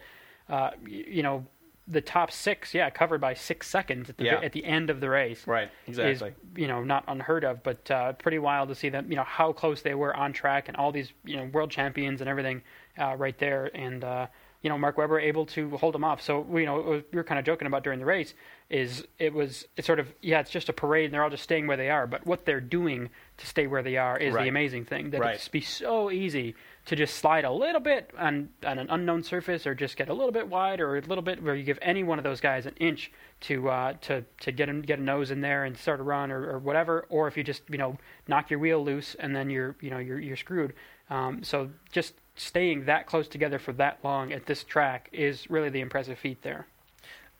[0.48, 1.46] uh, you know,
[1.88, 4.40] the top six, yeah, covered by six seconds at the Yeah.
[4.40, 5.46] at the end of the race.
[5.46, 9.06] right exactly Is you know not unheard of, but uh, pretty wild to see them.
[9.10, 12.20] You know how close they were on track, and all these you know world champions
[12.20, 12.62] and everything
[12.98, 14.26] uh, right there, and uh,
[14.62, 16.22] you know Mark Webber able to hold them off.
[16.22, 18.32] So you know was, we were kind of joking about during the race
[18.70, 21.42] is it was it's sort of yeah it's just a parade and they're all just
[21.42, 24.44] staying where they are, but what they're doing to stay where they are is Right.
[24.44, 25.10] the amazing thing.
[25.10, 25.34] That Right.
[25.34, 29.66] it's be so easy to just slide a little bit on on an unknown surface
[29.66, 32.02] or just get a little bit wide or a little bit where you give any
[32.02, 35.30] one of those guys an inch to uh, to to get him get a nose
[35.30, 37.96] in there and start a run or, or whatever or if you just you know
[38.26, 40.72] knock your wheel loose and then you're you know you're you're screwed
[41.10, 45.68] um, so just staying that close together for that long at this track is really
[45.68, 46.66] the impressive feat there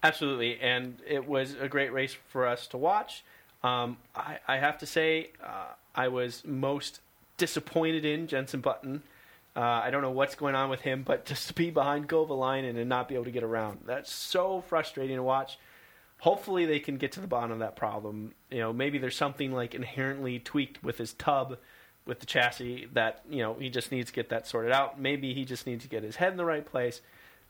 [0.04, 3.22] Absolutely, and it was a great race for us to watch.
[3.62, 7.00] Um, I, I have to say, uh, I was most
[7.36, 9.04] disappointed in Jenson Button.
[9.54, 12.78] Uh, I don't know what's going on with him, but just to be behind Kovalainen
[12.78, 15.58] and not be able to get around, that's so frustrating to watch.
[16.20, 18.34] Hopefully, they can get to the bottom of that problem.
[18.50, 21.58] You know, maybe there's something like inherently tweaked with his tub,
[22.06, 25.00] with the chassis that you know he just needs to get that sorted out.
[25.00, 27.00] Maybe he just needs to get his head in the right place.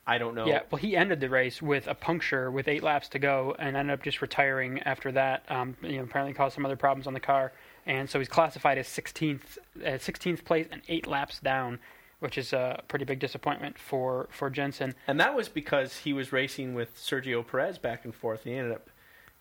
[0.06, 0.46] I don't know.
[0.46, 3.76] Yeah, well, he ended the race with a puncture with eight laps to go, and
[3.76, 5.44] ended up just retiring after that.
[5.48, 7.52] Um, you know, apparently caused some other problems on the car,
[7.86, 11.78] and so he's classified as 16th, uh, 16th place and eight laps down,
[12.20, 14.94] which is a pretty big disappointment for for Jensen.
[15.06, 18.44] And that was because he was racing with Sergio Perez back and forth.
[18.44, 18.88] He ended up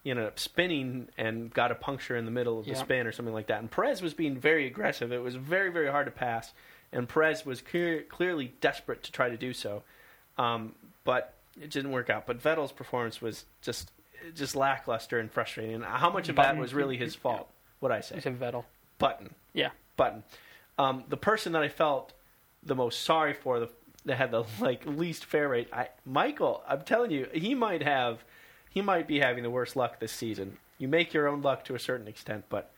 [0.04, 2.78] he ended up spinning and got a puncture in the middle of the Yeah.
[2.78, 3.60] spin or something like that.
[3.60, 5.12] And Perez was being very aggressive.
[5.12, 6.54] It was very very hard to pass,
[6.92, 9.84] and Perez was clear, clearly desperate to try to do so.
[10.40, 10.74] Um,
[11.04, 12.26] but it didn't work out.
[12.26, 13.92] But Vettel's performance was just
[14.34, 15.76] just lackluster and frustrating.
[15.76, 17.50] And how much of that was really his fault?
[17.82, 18.16] What I say?
[18.16, 18.64] He said Vettel.
[18.98, 19.36] Button.
[19.54, 19.72] Yeah.
[19.98, 20.24] Button.
[20.78, 22.14] Um, the person that I felt
[22.64, 23.70] the most sorry for, the
[24.06, 26.64] that had the like least fair rate, I, Michael.
[26.68, 28.24] I'm telling you, he might have,
[28.70, 30.58] he might be having the worst luck this season.
[30.78, 32.72] You make your own luck to a certain extent, but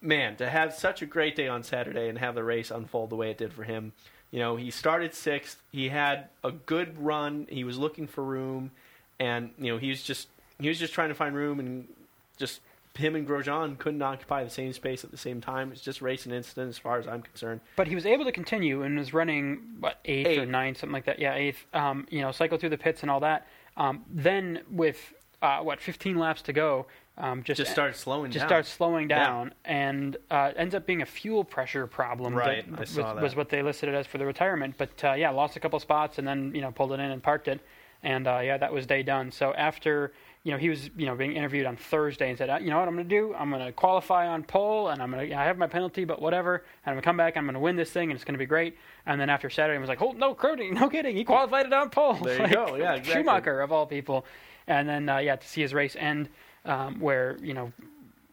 [0.00, 3.16] man, to have such a great day on Saturday and have the race unfold the
[3.16, 3.92] way it did for him.
[4.30, 5.60] You know, he started sixth.
[5.72, 7.46] He had a good run.
[7.48, 8.70] He was looking for room,
[9.18, 10.28] and you know he was just
[10.60, 11.88] he was just trying to find room, and
[12.36, 12.60] just
[12.96, 15.70] him and Grosjean couldn't occupy the same space at the same time.
[15.72, 17.60] It's just racing incident as far as I'm concerned.
[17.76, 20.48] But he was able to continue and was running what eighth, or Eighth.
[20.48, 21.18] ninth, something like that.
[21.18, 21.64] Yeah, eighth.
[21.74, 23.46] Um, you know, cycle through the pits and all that.
[23.76, 28.42] Um, then with uh, what 15 laps to go, um, just Just started slowing just
[28.42, 28.48] down.
[28.48, 29.24] starts slowing Yeah.
[29.24, 32.34] down and uh, ends up being a fuel pressure problem.
[32.34, 33.22] Right, that I was, saw that.
[33.22, 34.74] was what they listed it as for the retirement.
[34.78, 37.20] But uh, yeah, lost a couple spots and then you know pulled it in and
[37.22, 37.60] parked it,
[38.04, 39.30] and uh, yeah, that was day done.
[39.32, 40.12] So after
[40.44, 42.78] you know he was you know being interviewed on Thursday and said, uh, you know
[42.78, 43.34] what I'm going to do?
[43.34, 46.22] I'm going to qualify on pole and I'm going to I have my penalty, but
[46.22, 46.56] whatever.
[46.56, 47.36] And I'm going to come back.
[47.36, 48.76] I'm going to win this thing and it's going to be great.
[49.06, 51.72] And then after Saturday, he was like, oh no, Crody, no kidding, he qualified it
[51.72, 52.14] on pole.
[52.14, 52.76] There you go.
[52.76, 53.22] Yeah, exactly.
[53.22, 54.24] Schumacher of all people.
[54.66, 56.28] And then uh, yeah, to see his race end,
[56.64, 57.72] um, where you know,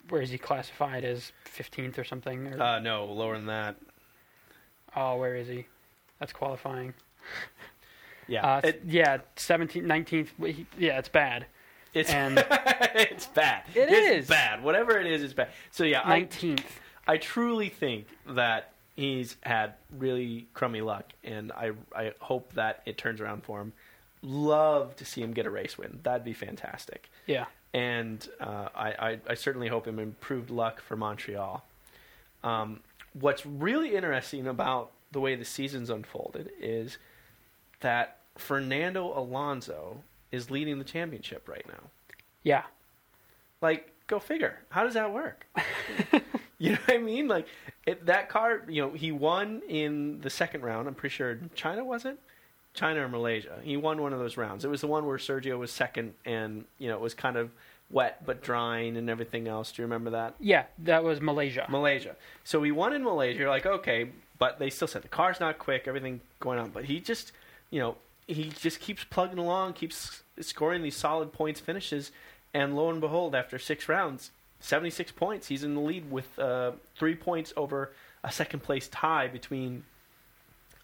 [0.09, 2.47] where is he classified as 15th or something?
[2.47, 3.75] Or, Uh, no, lower than that.
[4.95, 5.65] Oh, where is he?
[6.19, 6.93] That's qualifying.
[8.27, 10.29] Yeah, Uh, it, yeah, 17th, 19th.
[10.53, 11.45] he- Yeah, it's bad.
[11.95, 12.37] It's and-
[12.95, 13.63] it's bad.
[13.73, 14.27] It it's is.
[14.29, 14.63] bad.
[14.63, 15.49] Whatever it is, it's bad.
[15.71, 16.63] So yeah, I 19th.
[17.07, 22.97] I truly think that he's had really crummy luck, and I I hope that it
[22.97, 23.73] turns around for him.
[24.21, 25.99] Love to see him get a race win.
[26.03, 27.09] That'd be fantastic.
[27.27, 27.45] Yeah.
[27.73, 31.63] and uh, I, I, I certainly hope him improved luck for Montreal.
[32.43, 32.79] Um,
[33.13, 36.97] what's really interesting about the way the season's unfolded is
[37.81, 41.89] that Fernando Alonso is leading the championship right now.
[42.43, 42.63] Yeah.
[43.61, 44.59] Like, go figure.
[44.69, 45.45] How does that work?
[46.57, 47.27] you know what I mean?
[47.27, 47.47] Like,
[47.85, 50.87] it, that car, you know, he won in the second round.
[50.87, 52.17] I'm pretty sure China was it?
[52.73, 53.57] China or Malaysia.
[53.63, 54.65] He won one of those rounds.
[54.65, 57.49] It was the one where Sergio was second, and you know it was kind of
[57.89, 59.71] wet but drying and everything else.
[59.71, 60.35] Do you remember that?
[60.39, 61.65] Yeah, that was Malaysia.
[61.69, 62.15] Malaysia.
[62.43, 63.39] So he won in Malaysia.
[63.39, 66.69] You're like, okay, but they still said the car's not quick, everything going on.
[66.69, 67.31] But he just,
[67.71, 67.95] you know,
[68.27, 72.11] he just keeps plugging along, keeps scoring these solid points finishes,
[72.53, 76.71] and lo and behold, after six rounds, 76 points, he's in the lead with uh,
[76.95, 77.91] three points over
[78.23, 79.83] a second place tie between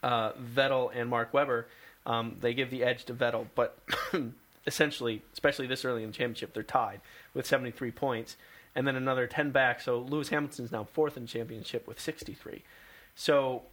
[0.04, 1.68] uh, Vettel and Mark Webber.
[2.06, 3.78] Um, they give the edge to Vettel, but
[4.68, 7.02] essentially, especially this early in the championship, they're tied
[7.34, 8.38] with 73 points,
[8.76, 9.82] and then another 10 back.
[9.82, 12.64] So Lewis Hamilton's now fourth in championship with 63.
[13.16, 13.64] So,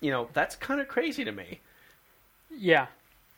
[0.00, 1.60] you know, that's kind of crazy to me.
[2.50, 2.86] Yeah.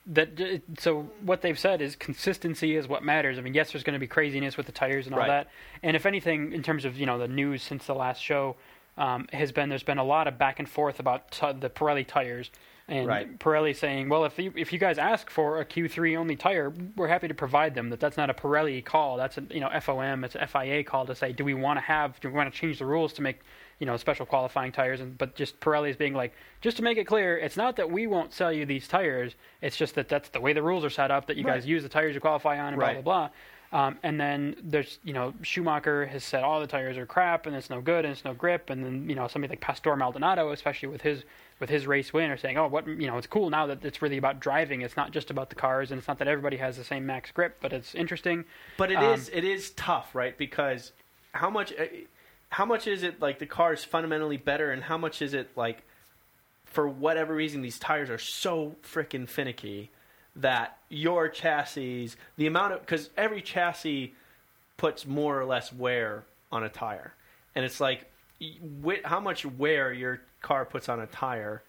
[0.06, 3.38] That so what they've said is consistency is what matters.
[3.38, 5.28] I mean, yes, there's going to be craziness with the tires and all Right.
[5.28, 5.48] that,
[5.82, 8.56] and if anything, in terms of you know the news since the last show,
[8.98, 12.04] um, has been there's been a lot of back and forth about t- the Pirelli
[12.04, 12.50] tires,
[12.88, 13.38] and Right.
[13.38, 17.06] Pirelli saying, well, if you if you guys ask for a Q3 only tire, we're
[17.06, 17.90] happy to provide them.
[17.90, 19.16] That that's not a Pirelli call.
[19.16, 20.24] That's a you know FOM.
[20.24, 22.58] It's a FIA call to say, do we want to have do we want to
[22.60, 23.38] change the rules to make
[23.82, 26.98] you know special qualifying tires and but just Pirelli is being like just to make
[26.98, 30.28] it clear it's not that we won't sell you these tires it's just that that's
[30.28, 31.54] the way the rules are set up that you Right.
[31.54, 33.02] guys use the tires you qualify on and Right.
[33.02, 36.96] blah blah blah um, and then there's you know Schumacher has said all the tires
[36.96, 39.50] are crap and it's no good and it's no grip and then you know somebody
[39.50, 41.24] like Pastor Maldonado especially with his
[41.58, 44.00] with his race win are saying oh what you know it's cool now that it's
[44.00, 46.76] really about driving it's not just about the cars and it's not that everybody has
[46.76, 48.44] the same max grip but it's interesting
[48.76, 50.38] But it Um, is it is tough, right?
[50.38, 50.92] Because
[51.32, 51.86] how much uh,
[52.52, 55.48] how much is it like the car is fundamentally better, and how much is it
[55.56, 55.82] like
[56.66, 59.90] for whatever reason these tires are so freaking finicky
[60.36, 64.14] that your chassis, the amount of because every chassis
[64.76, 67.14] puts more or less wear on a tire,
[67.54, 68.04] and it's like
[68.38, 71.62] wi- how much wear your car puts on a tire,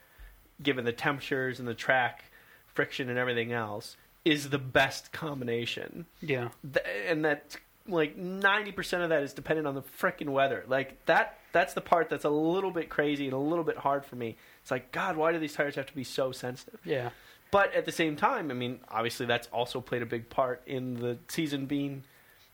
[0.61, 2.25] given the temperatures and the track
[2.67, 6.07] friction and everything else, is the best combination.
[6.21, 6.49] Yeah.
[6.61, 7.55] Th- and that
[7.87, 10.63] like 90% of that is dependent on the frickin' weather.
[10.67, 14.05] Like that that's the part that's a little bit crazy and a little bit hard
[14.05, 14.37] for me.
[14.61, 16.79] It's like god why do these tires have to be so sensitive?
[16.85, 17.09] Yeah.
[17.51, 20.95] But at the same time i mean obviously that's also played a big part in
[20.95, 22.03] the season being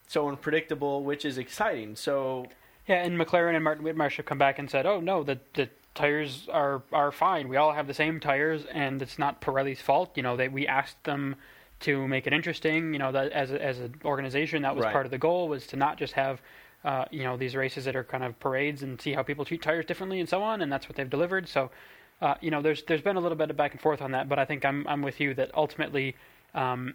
[0.07, 1.95] so unpredictable which is exciting.
[1.95, 2.47] So
[2.87, 5.69] Yeah, and McLaren and Martin Whitmarsh have come back and said, "Oh no, the the
[5.93, 7.49] tires are are fine.
[7.49, 10.15] We all have the same tires, and it's not Pirelli's fault.
[10.15, 11.35] You know, they we asked them
[11.81, 12.93] to make it interesting.
[12.93, 14.93] You know, that as a, as an organization, that was Right.
[14.93, 16.41] part of the goal was to not just have."
[16.85, 19.61] Uh, you know these races that are kind of parades and see how people treat
[19.61, 21.45] tires differently and so on, and that's what they've delivered.
[21.45, 21.69] So,
[22.21, 24.29] uh, you know, there's there's been a little bit of back and forth on that,
[24.29, 26.15] but I think I'm I'm with you that ultimately,
[26.55, 26.93] um,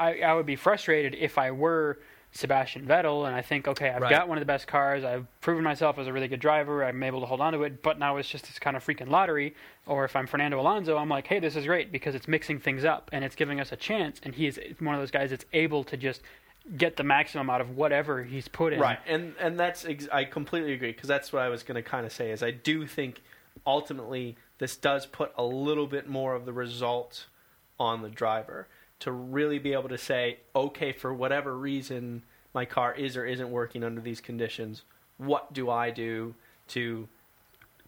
[0.00, 1.98] I I would be frustrated if I were
[2.32, 4.10] Sebastian Vettel, and I think, okay, I've Right.
[4.10, 5.04] got one of the best cars.
[5.04, 6.84] I've proven myself as a really good driver.
[6.84, 9.08] I'm able to hold on to it, but now it's just this kind of freaking
[9.08, 9.54] lottery.
[9.86, 12.84] Or if I'm Fernando Alonso, I'm like, hey, this is great because it's mixing things
[12.84, 14.20] up and it's giving us a chance.
[14.22, 16.20] And he is one of those guys that's able to just
[16.76, 18.80] get the maximum out of whatever he's put in.
[18.80, 21.88] Right, and and that's ex- I completely agree because that's what I was going to
[21.88, 23.22] kind of say is I do think
[23.66, 27.26] ultimately this does put a little bit more of the result
[27.78, 28.66] on the driver
[29.00, 32.22] to really be able to say, okay, for whatever reason
[32.54, 34.82] my car is or isn't working under these conditions,
[35.18, 36.34] what do I do
[36.68, 37.08] to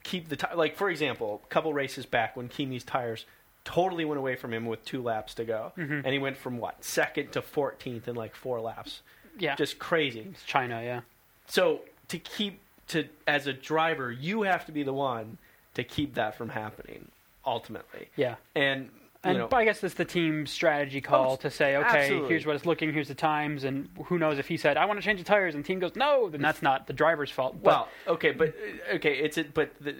[0.04, 3.24] keep the ti like for example, a couple races back when Kimi's tires
[3.64, 6.02] totally went away from him with two laps to go, Mhm.
[6.04, 9.02] and he went from what second to 14th in like four laps,
[9.38, 9.56] Yeah.
[9.56, 10.20] just crazy.
[10.20, 11.00] It's China, yeah.
[11.46, 15.36] So to keep to as a driver, you have to be the one
[15.74, 17.10] to keep that from happening
[17.44, 18.08] ultimately.
[18.16, 18.36] Yeah.
[18.54, 18.90] And
[19.24, 22.28] you And know, I guess that's the team's strategy call Oh, to say, okay, absolutely.
[22.28, 24.98] here's what it's looking, here's the times, and who knows if he said, I want
[25.00, 27.54] to change the tires, and the team goes, no, then that's not the driver's fault.
[27.62, 28.54] But well, okay, but
[28.94, 29.94] okay, it's it, but the,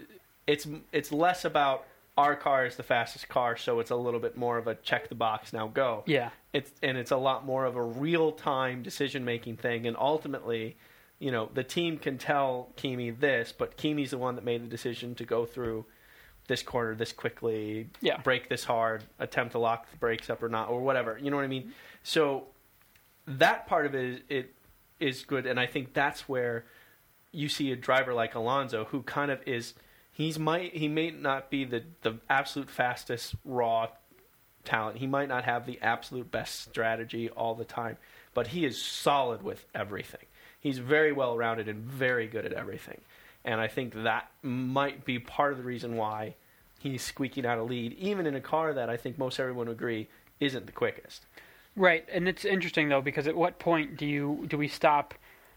[0.47, 1.85] it's it's less about
[2.17, 5.09] our car is the fastest car, so it's a little bit more of a check
[5.09, 6.03] the box now go.
[6.05, 9.97] yeah, It's and it's a lot more of a real time decision making thing, and
[9.97, 10.77] ultimately.
[11.21, 14.67] You know, the team can tell Kimi this, but Kimi's the one that made the
[14.69, 15.83] decision to go through
[16.49, 18.17] this corner this quickly, Yeah.
[18.17, 21.17] brake this hard, attempt to lock the brakes up or not, or whatever.
[21.17, 21.73] You know what I mean?
[22.03, 22.47] So
[23.25, 24.53] that part of it is, it
[24.99, 26.65] is good, and I think that's where
[27.31, 29.75] you see a driver like Alonso who kind of is
[30.11, 33.87] he's might he may not be the the absolute fastest raw
[34.65, 34.97] talent.
[34.97, 37.97] He might not have the absolute best strategy all the time,
[38.33, 40.25] but he is solid with everything.
[40.59, 42.99] He's very well rounded and very good at everything.
[43.45, 46.35] And I think that might be part of the reason why
[46.79, 49.73] he's squeaking out a lead, even in a car that I think most everyone would
[49.77, 50.07] agree
[50.39, 51.25] isn't the quickest.
[51.75, 55.13] Right, and it's interesting though because at what point do you do we stop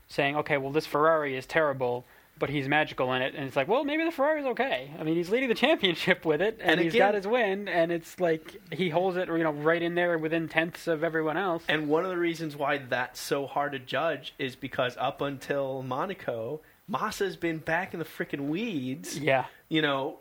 [0.08, 2.04] saying, okay, well this Ferrari is terrible,
[2.38, 4.90] but he's magical in it, and it's like, well, maybe the Ferrari's okay.
[4.98, 7.68] I mean, he's leading the championship with it, and, And he's again- got his win,
[7.68, 11.36] and it's like he holds it, you know, right in there within tenths of everyone
[11.36, 11.62] else.
[11.68, 15.82] And one of the reasons why that's so hard to judge is because up until
[15.82, 19.18] Monaco, Massa's been back in the freaking weeds.
[19.18, 20.18] yeah, You know,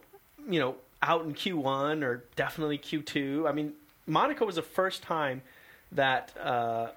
[0.50, 3.48] you know, out in Q1 or definitely Q2.
[3.50, 3.74] I mean,
[4.08, 5.42] Monaco was the first time
[5.92, 6.90] that uh,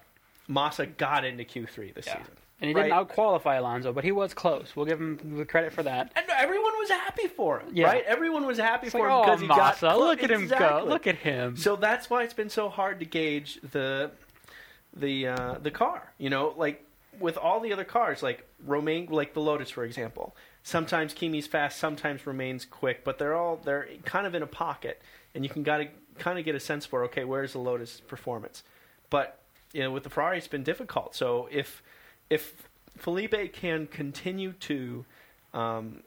[0.48, 2.18] Massa got into Q3 this Yeah.
[2.18, 2.34] season.
[2.60, 2.84] and he Right.
[2.84, 4.74] didn't outqualify Alonso, but he was close.
[4.76, 6.12] We'll give him the credit for that.
[6.14, 7.86] And everyone was happy for him, Yeah.
[7.88, 8.04] right?
[8.04, 10.46] Everyone was happy It's for like, him oh, because he Massa, got look at him
[10.48, 11.56] go, look at him.
[11.56, 14.12] So that's why it's been so hard to gauge the
[14.96, 16.12] the uh, the car.
[16.16, 16.82] You know, like
[17.18, 20.34] with all the other cars, like Romain, like the Lotus, for example.
[20.64, 25.00] Sometimes Kimi's fast, sometimes Romain's quick, but they're all they're kind of in a pocket,
[25.34, 25.88] and you can got to
[26.18, 28.64] kind of get a sense for okay, where's the Lotus performance?
[29.10, 29.38] But
[29.72, 31.14] you know, with the Ferrari, it's been difficult.
[31.14, 31.82] So if
[32.28, 35.04] if Felipe can continue to
[35.52, 36.02] um,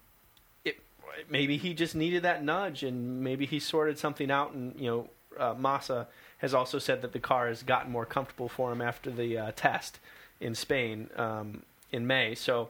[1.30, 4.54] maybe he just needed that nudge, and maybe he sorted something out.
[4.54, 6.08] And you know, uh, Massa
[6.40, 9.52] has also said that the car has gotten more comfortable for him after the uh,
[9.56, 10.00] test
[10.40, 12.36] in Spain um, in May.
[12.36, 12.70] So,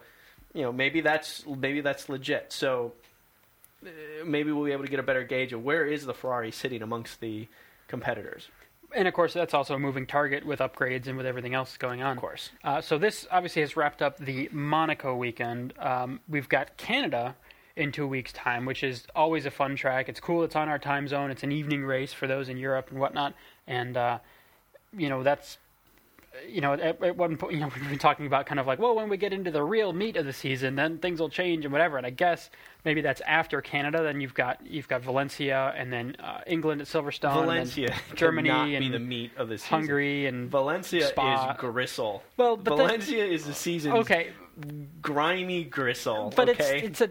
[0.58, 2.52] you know, maybe that's maybe that's legit.
[2.52, 2.94] So
[3.86, 3.90] uh,
[4.26, 6.82] maybe we'll be able to get a better gauge of where is the Ferrari sitting
[6.82, 7.48] amongst the
[7.88, 8.48] competitors.
[8.96, 12.02] And of course, that's also a moving target with upgrades and with everything else going
[12.02, 12.14] on.
[12.14, 15.74] Of course, Uh, so this obviously has wrapped up the Monaco weekend.
[15.78, 17.36] Um, we've got Canada
[17.76, 20.10] in two weeks' time, which is always a fun track.
[20.10, 20.44] It's cool.
[20.44, 21.30] It's on our time zone.
[21.30, 23.36] It's an evening race for those in Europe and whatnot.
[23.68, 24.18] And uh,
[24.92, 25.60] you know that's
[26.48, 28.80] you know at, at one point you know we've been talking about kind of like
[28.80, 31.66] well when we get into the real meat of the season then things will change
[31.66, 31.98] and whatever.
[31.98, 32.50] And I guess
[32.86, 34.04] maybe that's after Canada.
[34.04, 37.36] Then you've got you've got Valencia and then uh, England at Silverstone.
[37.36, 39.70] and Valencia, Germany cannot be and the meat of the season.
[39.70, 41.52] Hungary and Valencia Spa.
[41.52, 42.24] is gristle.
[42.38, 43.94] Well, then- Valencia is the season.
[43.94, 44.32] okay,
[45.02, 46.34] grimy gristle.
[46.36, 46.82] but okay?
[46.82, 47.10] it's it's a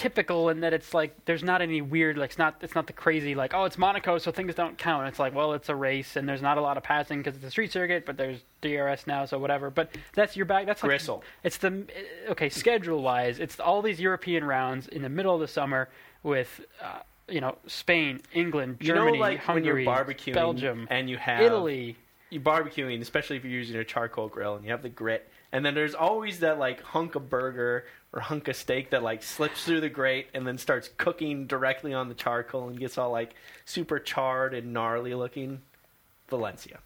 [0.00, 2.92] typical in that it's like there's not any weird like it's not it's not the
[2.92, 5.06] crazy like oh it's Monaco so things don't count.
[5.06, 7.44] It's like well it's a race and there's not a lot of passing because it's
[7.44, 9.68] a street circuit but there's DRS now so whatever.
[9.68, 11.22] But that's your back that's like, Gristle.
[11.44, 11.84] it's the
[12.30, 15.90] okay schedule wise it's all these European rounds in the middle of the summer
[16.22, 20.86] with uh, you know Spain England you Germany know, like Hungary when you're barbecuing Belgium
[20.88, 21.98] and you have Italy.
[22.30, 25.66] You're barbecuing, especially if you're using a charcoal grill and you have the grit, and
[25.66, 29.64] then there's always that like hunk of burger or hunk of steak that like slips
[29.64, 33.34] through the grate and then starts cooking directly on the charcoal and gets all like
[33.64, 35.60] super charred and gnarly looking.
[36.28, 36.78] Valencia.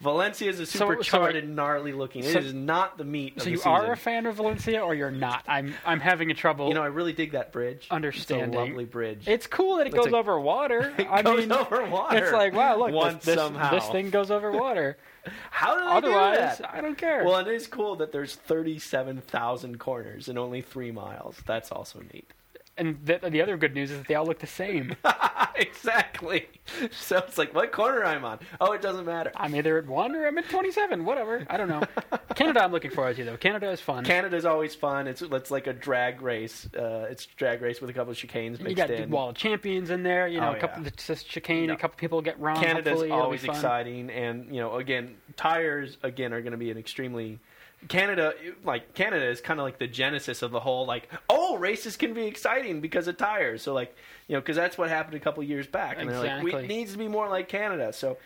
[0.00, 2.22] Valencia is a So- super so and gnarly looking.
[2.22, 3.36] It So- is not the meat.
[3.36, 3.72] Of so you season.
[3.72, 6.82] are a fan of Valencia or you're not I'm I'm having a trouble You know,
[6.82, 7.88] I really dig that bridge.
[7.90, 8.48] Understanding.
[8.50, 9.26] It's a lovely bridge.
[9.26, 10.94] It's cool that it It's goes a- over water.
[10.98, 12.16] It I goes mean, over water.
[12.16, 13.70] It's like, wow, look, Once this, somehow.
[13.72, 14.96] this thing goes over water.
[15.50, 16.74] How do they Otherwise, do that?
[16.74, 17.24] I don't care.
[17.24, 21.36] Well, it is cool that there's 37,000 corners and only three miles.
[21.46, 22.30] That's also neat.
[22.78, 24.96] And the, the other good news is that they all look the same.
[25.56, 26.46] exactly.
[26.92, 28.38] So it's like, what corner I'm on?
[28.60, 29.32] Oh, it doesn't matter.
[29.36, 31.04] I'm either at one or I'm at 27.
[31.04, 31.46] Whatever.
[31.48, 31.82] I don't know.
[32.34, 33.36] Canada, I'm looking forward to though.
[33.36, 34.04] Canada is fun.
[34.04, 35.06] Canada's always fun.
[35.08, 36.68] It's it's like a drag race.
[36.76, 39.10] Uh, it's a drag race with a couple of chicanes you mixed got the in.
[39.10, 40.28] Wall of Champions in there.
[40.28, 40.90] You know, Oh, a couple yeah.
[40.96, 41.66] just chicane.
[41.66, 41.74] No.
[41.74, 42.62] A couple people get wrong.
[42.62, 47.38] Canada's always exciting, and you know, again, tires again are going to be an extremely.
[47.86, 51.96] Canada, like Canada, is kind of like the genesis of the whole like, oh, races
[51.96, 53.62] can be exciting because of tires.
[53.62, 53.94] So like,
[54.26, 56.76] you know, because that's what happened a couple years back, and they're like, we, Exactly.
[56.76, 57.92] needs to be more like Canada.
[57.92, 58.18] So,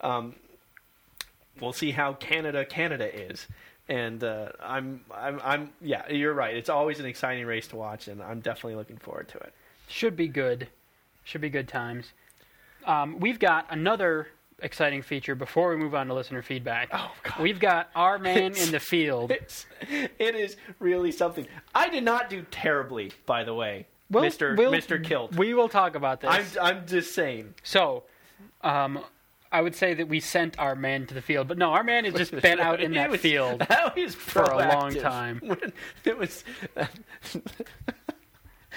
[0.00, 0.36] um,
[1.60, 3.46] we'll see how Canada Canada is.
[3.88, 6.56] And uh, I'm, I'm, I'm, yeah, you're right.
[6.56, 9.52] It's always an exciting race to watch, and I'm definitely looking forward to it.
[9.88, 10.68] Should be good.
[11.24, 12.12] Should be good times.
[12.86, 14.28] Um, we've got another
[14.62, 16.88] exciting feature before we move on to listener feedback.
[16.92, 17.40] Oh, God.
[17.40, 19.30] We've got our man It's- in the field.
[19.40, 21.46] It's, it is really something.
[21.74, 25.34] I did not do terribly, by the way, Well, Mister we'll- Mister Kilt.
[25.36, 26.30] We will talk about this.
[26.30, 26.46] I'm
[26.78, 27.54] I'm just saying.
[27.62, 28.04] So,
[28.62, 29.00] um,
[29.52, 32.04] I would say that we sent our man to the field, but no, our man
[32.04, 33.60] has just been out in that was- field.
[33.68, 35.40] That for a long time.
[35.44, 35.72] When
[36.04, 36.44] it was.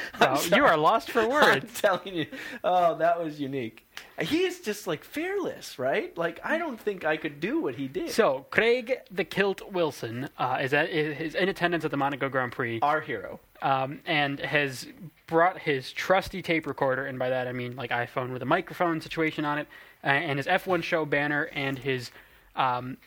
[0.20, 1.64] Wow, you are lost for words.
[1.66, 2.26] I'm telling you.
[2.64, 3.86] Oh, that was unique.
[4.20, 6.16] He is just like fearless, right?
[6.18, 8.12] Like I don't think I could do what he did.
[8.12, 12.52] So Craig the Kilt Wilson uh, is, at, is in attendance at the Monaco Grand
[12.52, 13.40] Prix Our hero.
[13.62, 14.88] um, and has
[15.28, 19.02] brought his trusty tape recorder, and by that I mean like iPhone with a microphone
[19.02, 19.68] situation on it,
[20.04, 22.12] uh, and his F1 show banner and his
[22.56, 22.98] um,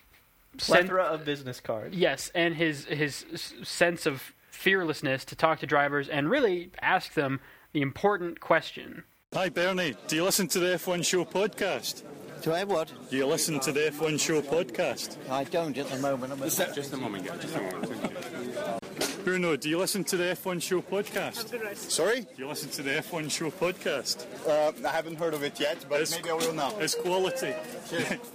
[0.58, 1.94] sen- Plethora of business cards.
[1.96, 3.24] yes, and his his
[3.62, 7.40] sense of fearlessness to talk to drivers and really ask them
[7.72, 9.04] the important question.
[9.34, 12.02] Hi Bernie, do you listen to the F1 Show podcast?
[12.42, 12.92] Do I what?
[13.10, 15.16] Do you listen to the F1 Show podcast?
[15.30, 16.32] I don't at the moment.
[16.32, 17.40] I'm Just, just a moment, guys.
[17.40, 19.22] Just a moment.
[19.24, 21.48] Bruno, do you listen to the F1 Show podcast?
[21.90, 22.20] Sorry?
[22.20, 24.24] Do you listen to the F1 Show podcast?
[24.46, 26.72] Uh, I haven't heard of it yet, but It's- maybe I will now.
[26.78, 27.52] It's quality.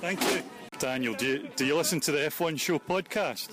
[0.02, 0.42] Thank you.
[0.80, 3.50] Daniel, do you, do you listen to the F1 Show podcast?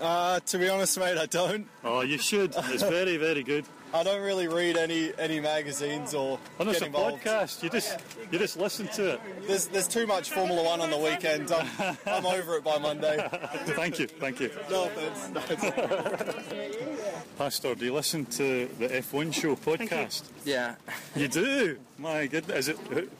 [0.00, 1.66] Uh, to be honest, mate, I don't.
[1.84, 2.54] Oh, you should.
[2.56, 3.64] It's very, very good.
[3.94, 7.22] I don't really read any any magazines or And it's get a involved.
[7.24, 7.62] podcast.
[7.62, 7.98] You just
[8.30, 9.20] you just listen to it.
[9.46, 11.52] There's there's too much Formula One on the weekend.
[11.52, 11.68] I'm,
[12.06, 13.18] I'm over it by Monday.
[13.66, 14.50] Thank you, thank you.
[14.70, 15.28] No offense.
[15.34, 20.22] No, it's- Pastor, do you listen to the F1 Show podcast?
[20.44, 20.76] Yeah.
[21.14, 21.78] You do?
[21.98, 22.68] My goodness.
[22.68, 23.10] Is it,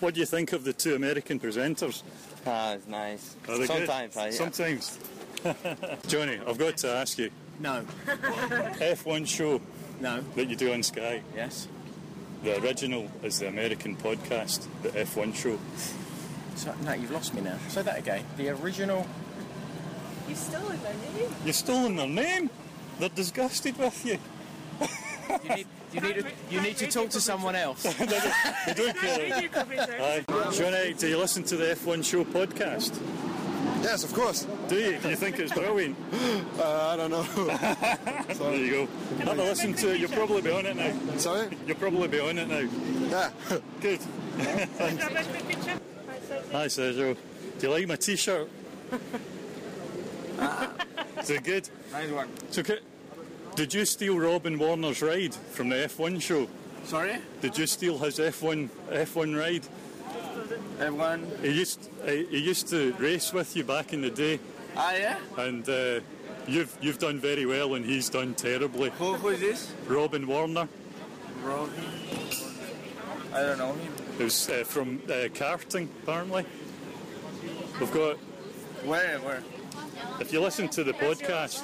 [0.00, 2.02] what do you think of the two American presenters?
[2.46, 3.34] Ah, it's nice.
[3.48, 3.86] Are they good?
[3.86, 4.30] Sometimes, I, yeah.
[4.32, 4.98] Sometimes.
[6.06, 7.30] Johnny, I've got to ask you.
[7.60, 7.84] No.
[8.06, 9.60] F1 show
[10.00, 10.22] No.
[10.36, 11.22] that you do on Sky.
[11.34, 11.68] Yes.
[12.42, 15.58] The original is the American podcast, the F1 show.
[16.56, 17.56] So, no, you've lost me now.
[17.68, 18.24] Say that again.
[18.36, 19.06] The original.
[20.28, 21.30] You've stolen my name.
[21.44, 22.50] You've stolen their name.
[22.98, 24.18] They're disgusted with you.
[25.44, 27.84] You need, you need, to, you need to talk to someone else.
[28.66, 29.18] They don't care.
[29.18, 30.24] Radio coverage, right?
[30.28, 30.50] Aye.
[30.52, 32.98] Johnny, do you listen to the F1 show podcast?
[33.82, 34.46] Yes, of course.
[34.68, 34.98] Do you?
[34.98, 35.96] Do you think it's brilliant?
[36.58, 37.22] Uh, I don't know.
[38.34, 39.24] There you go.
[39.24, 40.00] Have a listen to it.
[40.00, 40.92] You'll probably be on it now.
[41.16, 41.48] Sorry?
[41.66, 42.68] You'll probably be on it now.
[43.08, 43.30] Yeah.
[43.80, 44.00] Good.
[44.36, 45.80] Grab a quick picture.
[46.52, 47.16] Hi, Sergio.
[47.58, 48.48] Do you like my t-shirt?
[51.18, 51.68] Is it good?
[51.92, 52.28] nice one.
[52.50, 52.80] So, ca-
[53.54, 56.48] did you steal Robin Warner's ride from the F1 show?
[56.84, 57.16] Sorry?
[57.40, 59.62] Did you steal his F1 F1 ride?
[60.86, 61.30] Everyone.
[61.42, 64.40] He used he he used to race with you back in the day,
[64.76, 65.16] Ah, yeah?
[65.38, 66.00] and uh,
[66.48, 68.90] you've you've done very well, and he's done terribly.
[68.98, 69.72] Who, who is this?
[69.86, 70.68] Robin Warner.
[71.44, 71.72] Robin.
[73.32, 73.92] I don't know him.
[74.18, 76.44] It was uh, from uh, karting, apparently.
[77.80, 78.16] We've got.
[78.84, 79.18] Where?
[79.20, 79.42] Where?
[80.20, 81.62] If you listen to the podcast,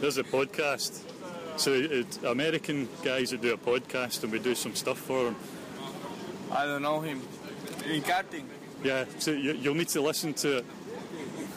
[0.00, 1.00] there's a podcast.
[1.56, 5.36] So it's American guys that do a podcast, and we do some stuff for them.
[6.50, 7.22] I don't know him.
[7.84, 8.44] In karting.
[8.82, 10.64] Yeah, so you, you'll need to listen to it.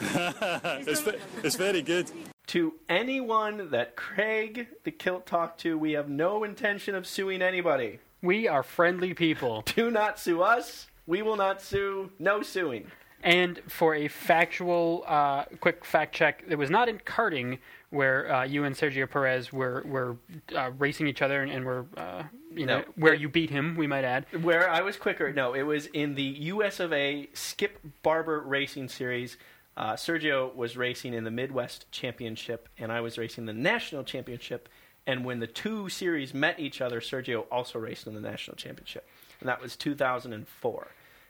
[0.00, 2.10] it's, ve- it's very good.
[2.48, 8.00] To anyone that Craig the Kilt talked to, we have no intention of suing anybody.
[8.22, 9.62] We are friendly people.
[9.76, 10.88] Do not sue us.
[11.06, 12.10] We will not sue.
[12.18, 12.86] No suing.
[13.22, 17.58] And for a factual, uh, quick fact check, it was not in karting
[17.90, 20.16] where uh, you and Sergio Perez were were
[20.56, 22.22] uh, racing each other and, and were, uh,
[22.54, 23.76] you know, where you beat him.
[23.76, 24.26] We might add.
[24.42, 28.88] Where I was quicker, no, it was in the US of A Skip Barber Racing
[28.88, 29.36] Series.
[29.76, 34.68] Uh, Sergio was racing in the Midwest Championship, and I was racing the National Championship.
[35.06, 39.08] And when the two series met each other, Sergio also raced in the National Championship.
[39.40, 40.88] And that was 2004.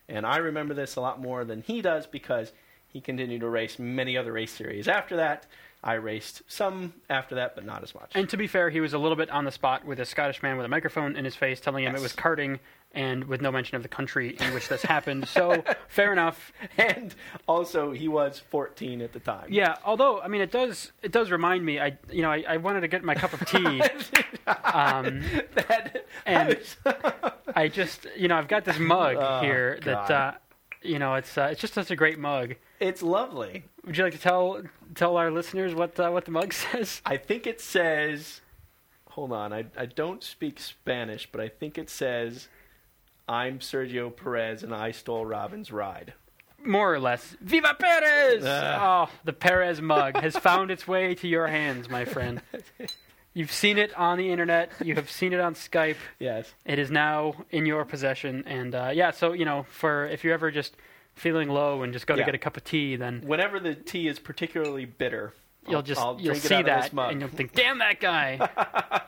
[0.09, 2.53] And I remember this a lot more than he does because
[2.89, 5.47] he continued to race many other race series after that.
[5.83, 8.13] I raced some after that, but not as much.
[8.15, 10.43] And to be fair, he was a little bit on the spot with a Scottish
[10.43, 12.59] man with a microphone in his face, telling him it was karting,
[12.93, 15.27] and with no mention of the country in which this happened.
[15.27, 16.53] So fair enough.
[16.77, 17.15] and
[17.49, 19.47] also, he was 14 at the time.
[19.49, 21.81] Yeah, although I mean, it does it does remind me.
[21.81, 23.81] I you know I, I wanted to get my cup of tea,
[24.65, 25.23] um,
[25.55, 26.59] That- and
[27.57, 30.33] I just you know I've got this mug Oh, here that uh,
[30.83, 32.57] you know it's uh, it's just such a great mug.
[32.81, 33.65] It's lovely.
[33.85, 34.63] Would you like to tell
[34.95, 37.01] tell our listeners what uh, what the mug says?
[37.07, 38.41] I think it says,
[39.11, 42.49] hold on, I, I don't speak Spanish, but I think it says,
[43.29, 46.15] I'm Sergio Perez and I stole Robin's ride.
[46.63, 48.45] More or less, Viva Perez!
[48.47, 49.09] Ah.
[49.09, 52.43] Oh, the Perez mug has found its way to your hands, my friend.
[53.33, 54.73] You've seen it on the internet.
[54.83, 55.97] You have seen it on Skype.
[56.19, 56.53] Yes.
[56.67, 59.13] It is now in your possession, and uh, yeah.
[59.13, 60.77] So you know, for if you're ever just
[61.15, 64.09] feeling low and just go to get a cup of tea, then Whenever the tea
[64.09, 65.33] is particularly bitter,
[65.71, 68.39] you'll just I'll you'll see out of this that and you'll think, "Damn that guy!"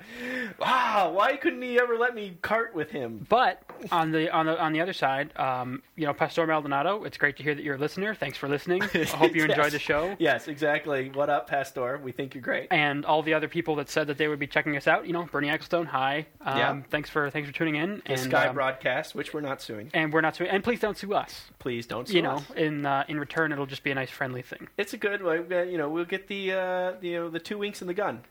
[0.59, 3.25] Wow, why couldn't he ever let me cart with him?
[3.29, 7.17] But on the on the on the other side, um, you know, Pastor Maldonado, it's
[7.17, 8.15] great to hear that you're a listener.
[8.15, 8.83] Thanks for listening.
[8.95, 9.51] I hope you Yes.
[9.51, 10.17] enjoyed the show.
[10.19, 11.11] Yes, exactly.
[11.11, 11.99] What up, Pastor?
[12.03, 12.69] We think you're great.
[12.71, 15.13] And all the other people that said that they would be checking us out, you
[15.13, 16.27] know, Bernie Ecclestone, hi.
[16.41, 16.81] Um, Yeah.
[16.91, 18.03] Thanks for thanks for tuning in.
[18.07, 19.91] The and Sky um, broadcast, which we're not suing.
[19.95, 20.51] and we're not suing.
[20.51, 21.51] And please don't sue us.
[21.59, 22.51] Please don't sue You know, us.
[22.57, 24.69] in uh, in return, it'll just be a nice friendly thing.
[24.77, 25.39] It's a good way.
[25.51, 28.23] uh, You know, we'll get the uh, you know the two winks in the gun.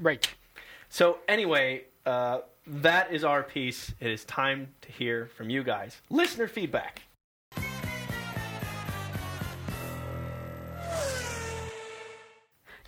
[0.00, 0.28] Right.
[0.88, 3.94] So anyway, uh, that is our piece.
[4.00, 6.00] It is time to hear from you guys.
[6.10, 7.02] Listener feedback.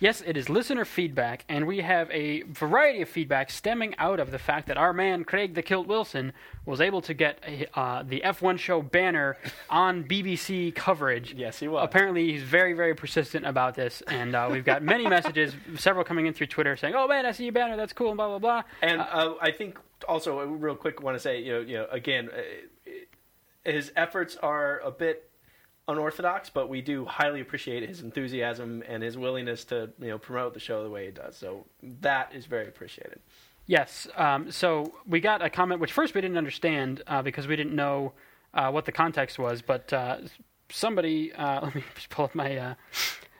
[0.01, 4.31] Yes, it is listener feedback, and we have a variety of feedback stemming out of
[4.31, 6.33] the fact that our man Craig the Kilt Wilson
[6.65, 9.37] was able to get a, uh, the F1 show banner
[9.69, 11.35] on BBC coverage.
[11.35, 11.85] Yes, he was.
[11.85, 16.25] Apparently, he's very, very persistent about this, and uh, we've got many messages, several coming
[16.25, 17.77] in through Twitter saying, "Oh man, I see your banner.
[17.77, 18.63] That's cool." And blah blah blah.
[18.81, 19.77] And uh, I think
[20.07, 22.91] also, uh, real quick, want to say, you know, you know, again, uh,
[23.63, 25.30] his efforts are a bit
[25.87, 30.53] unorthodox, but we do highly appreciate his enthusiasm and his willingness to, you know, promote
[30.53, 31.35] the show the way he does.
[31.35, 31.65] So
[32.01, 33.19] that is very appreciated.
[33.67, 34.07] Yes.
[34.15, 37.75] Um, so we got a comment which first we didn't understand uh, because we didn't
[37.75, 38.13] know
[38.53, 40.17] uh, what the context was, but uh,
[40.69, 42.73] somebody uh, let me just pull up my uh,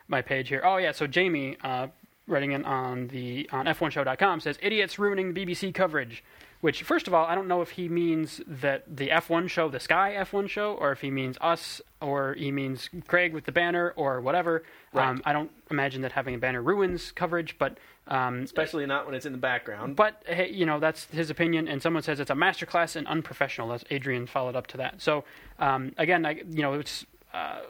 [0.08, 0.62] my page here.
[0.64, 1.88] Oh yeah, so Jamie uh,
[2.28, 6.24] writing in on the on F1show.com says idiots ruining BBC coverage.
[6.62, 9.80] Which, first of all, I don't know if he means that the F1 show, the
[9.80, 13.94] Sky F1 show, or if he means us, or he means Craig with the banner,
[13.96, 14.64] or whatever.
[14.94, 15.08] Right.
[15.10, 19.16] Um, I don't imagine that having a banner ruins coverage, but um, Especially not when
[19.16, 19.96] it's in the background.
[19.96, 23.70] but hey, you know that's his opinion, and someone says it's a masterclass and unprofessional.
[23.70, 25.02] That's Adrian followed up to that.
[25.02, 25.24] So
[25.60, 27.62] um, again, I, you know, it's uh,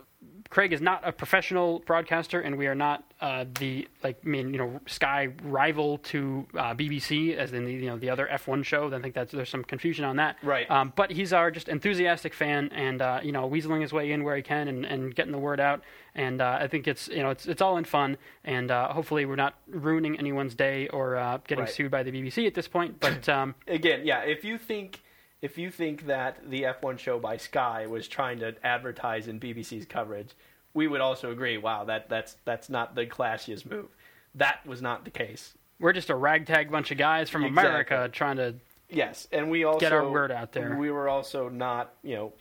[0.52, 4.54] Craig is not a professional broadcaster, and we are not uh, the like I mean
[4.54, 8.66] you know Sky rival to uh, BBC as in the you know the other F1
[8.66, 8.94] show.
[8.94, 10.36] I think that's there's some confusion on that.
[10.44, 10.70] Right.
[10.70, 14.26] Um, but he's our just enthusiastic fan, and uh, you know weaseling his way in
[14.26, 15.82] where he can, and, and getting the word out.
[16.16, 19.26] And uh, I think it's you know it's it's all in fun, and uh, hopefully
[19.26, 21.74] we're not ruining anyone's day or uh, getting Right.
[21.74, 23.00] sued by the BBC at this point.
[23.00, 25.02] But um, again, yeah, if you think
[25.42, 29.86] if you think that the F1 show by Sky was trying to advertise in BBC's
[29.86, 30.30] coverage,
[30.74, 31.58] we would also agree.
[31.58, 33.88] Wow, that that's that's not the classiest move.
[34.36, 35.54] That was not the case.
[35.80, 37.70] we're just a ragtag bunch of guys from Exactly.
[37.70, 38.56] America trying to
[38.90, 40.76] Yes, and we also Get our word out there.
[40.76, 42.34] We were also not, you know,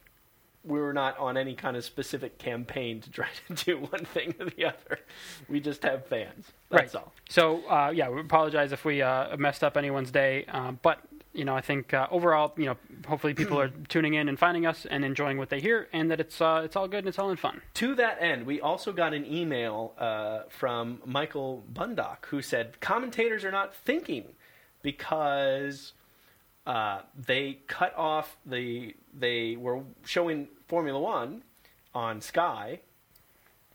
[0.65, 4.35] we were not on any kind of specific campaign to try to do one thing
[4.41, 4.99] or the other.
[5.49, 6.49] We just have fans.
[6.69, 7.03] That's right.
[7.03, 7.13] all.
[7.29, 11.01] So uh, yeah, we apologize if we uh, messed up anyone's day, uh, but
[11.33, 12.77] you know I think uh, overall, you know,
[13.07, 16.21] hopefully people are tuning in and finding us and enjoying what they hear, and that
[16.21, 17.63] it's uh, it's all good and it's all in fun.
[17.75, 23.45] To that end, we also got an email uh, from Michael Bundock who said commentators
[23.45, 24.25] are not thinking
[24.83, 25.93] because
[26.67, 31.43] uh, they cut off the they were showing Formula One
[31.95, 32.81] on Sky,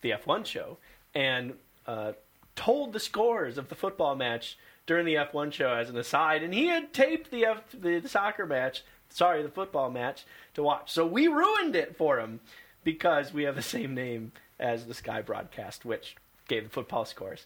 [0.01, 0.77] the F1 show,
[1.13, 1.53] and
[1.87, 2.13] uh,
[2.55, 6.53] told the scores of the football match during the F1 show as an aside, and
[6.53, 10.91] he had taped the F, the soccer match, sorry, the football match to watch.
[10.91, 12.39] So we ruined it for him
[12.83, 16.15] because we have the same name as the Sky broadcast, which
[16.47, 17.45] gave the football scores.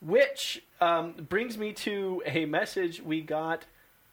[0.00, 3.64] Which um, brings me to a message we got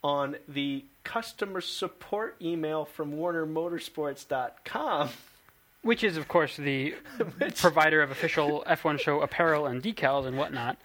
[0.03, 5.10] on the customer support email from WarnerMotorsports.com.
[5.82, 6.95] Which is, of course, the
[7.58, 10.78] provider of official F1 show apparel and decals and whatnot,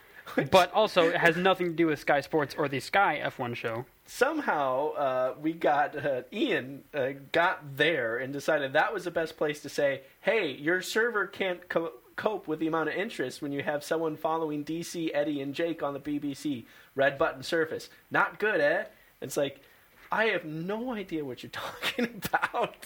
[0.51, 3.85] but also it has nothing to do with Sky Sports or the Sky F1 show.
[4.05, 9.37] somehow uh, we got uh, Ian uh, got there and decided that was the best
[9.37, 13.51] place to say, "Hey, your server can't co- cope with the amount of interest when
[13.51, 16.65] you have someone following DC, Eddie, and Jake on the BBC
[16.95, 17.89] red button surface.
[18.09, 18.85] Not good, eh?"
[19.21, 19.61] It's like
[20.11, 22.85] I have no idea what you're talking about.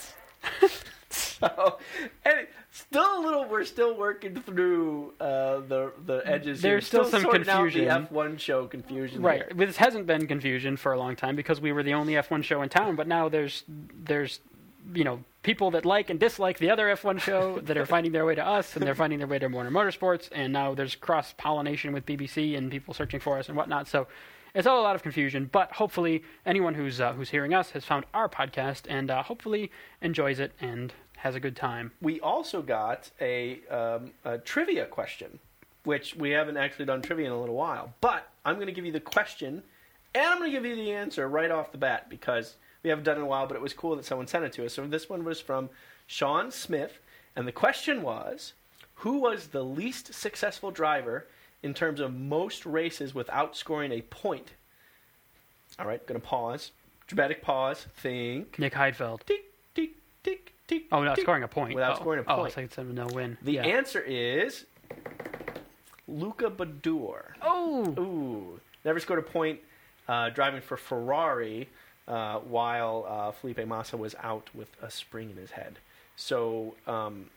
[1.45, 1.77] so,
[2.23, 3.45] and still a little.
[3.45, 6.61] We're still working through uh, the the edges.
[6.61, 6.71] here.
[6.71, 7.85] There's still some sorting out confusion.
[7.85, 9.21] the F1 show confusion.
[9.21, 9.43] Right.
[9.47, 9.65] here.
[9.67, 12.61] This hasn't been confusion for a long time because we were the only F1 show
[12.61, 14.39] in town, but now there's there's
[14.93, 18.25] you know people that like and dislike the other F1 show that are finding their
[18.25, 21.33] way to us and they're finding their way to Warner Motorsports and now there's cross
[21.37, 23.87] pollination with BBC and people searching for us and whatnot.
[23.87, 24.07] So
[24.55, 27.83] it's all a lot of confusion, but hopefully anyone who's uh, who's hearing us has
[27.83, 29.69] found our podcast and uh, hopefully
[30.01, 31.91] enjoys it and has a good time.
[32.01, 35.39] we also got a, um, a trivia question,
[35.83, 37.93] which we haven't actually done trivia in a little while.
[38.01, 39.63] But I'm going to give you the question,
[40.13, 43.05] and I'm going to give you the answer right off the bat because we haven't
[43.05, 43.47] done it in a while.
[43.47, 44.73] But it was cool that someone sent it to us.
[44.73, 45.69] So this one was from
[46.07, 46.99] Sean Smith,
[47.35, 48.53] and the question was,
[48.95, 51.27] "Who was the least successful driver
[51.65, 54.53] in terms of most races without scoring a point.
[55.79, 56.71] All right, going to pause.
[57.07, 57.87] Dramatic pause.
[57.97, 58.59] Think.
[58.59, 59.25] Nick Heidfeld.
[59.25, 60.53] Tick, tick, tick,
[60.91, 61.75] Oh, without scoring a point.
[61.75, 62.01] Without oh.
[62.01, 62.47] scoring a Oh, point.
[62.47, 63.37] it's like it's a no win.
[63.41, 63.63] The yeah.
[63.63, 64.65] answer is
[66.07, 67.33] Luca Badoer.
[67.41, 69.59] Oh, Ooh, never scored a point
[70.07, 71.69] uh, driving for Ferrari
[72.07, 75.79] uh, while uh, Felipe Massa was out with a spring in his head.
[76.15, 77.29] So um,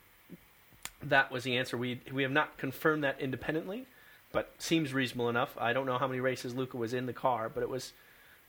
[1.03, 1.77] that was the answer.
[1.77, 3.87] We we have not confirmed that independently,
[4.33, 5.57] but seems reasonable enough.
[5.59, 7.93] I don't know how many races Luca was in the car, but it was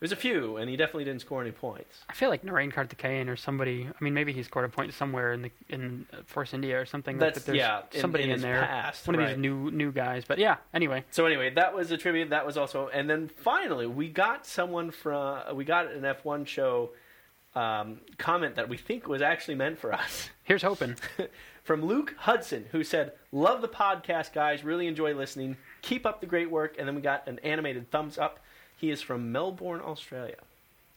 [0.00, 1.98] was a few, and he definitely didn't score any points.
[2.08, 3.86] I feel like Narain Karthikeyan or somebody.
[3.88, 6.86] I mean, maybe he scored a point somewhere in the in uh, Force India or
[6.86, 7.18] something.
[7.18, 7.46] That's- that.
[7.46, 8.60] There's yeah, in- somebody in in, his there.
[8.62, 9.28] past, one of right.
[9.28, 10.24] these new new guys.
[10.26, 10.56] But yeah.
[10.72, 12.30] Anyway, So anyway, that was a tribute.
[12.30, 16.90] That was also, and then finally, we got someone from we got an F1 show
[17.54, 20.94] um, comment that we think was actually meant for us here's hoping.
[21.64, 24.64] from Luke Hudson, who said, "Love the podcast, guys.
[24.64, 25.56] Really enjoy listening.
[25.82, 28.40] Keep up the great work." And then we got an animated thumbs up.
[28.80, 30.36] He is from Melbourne, Australia.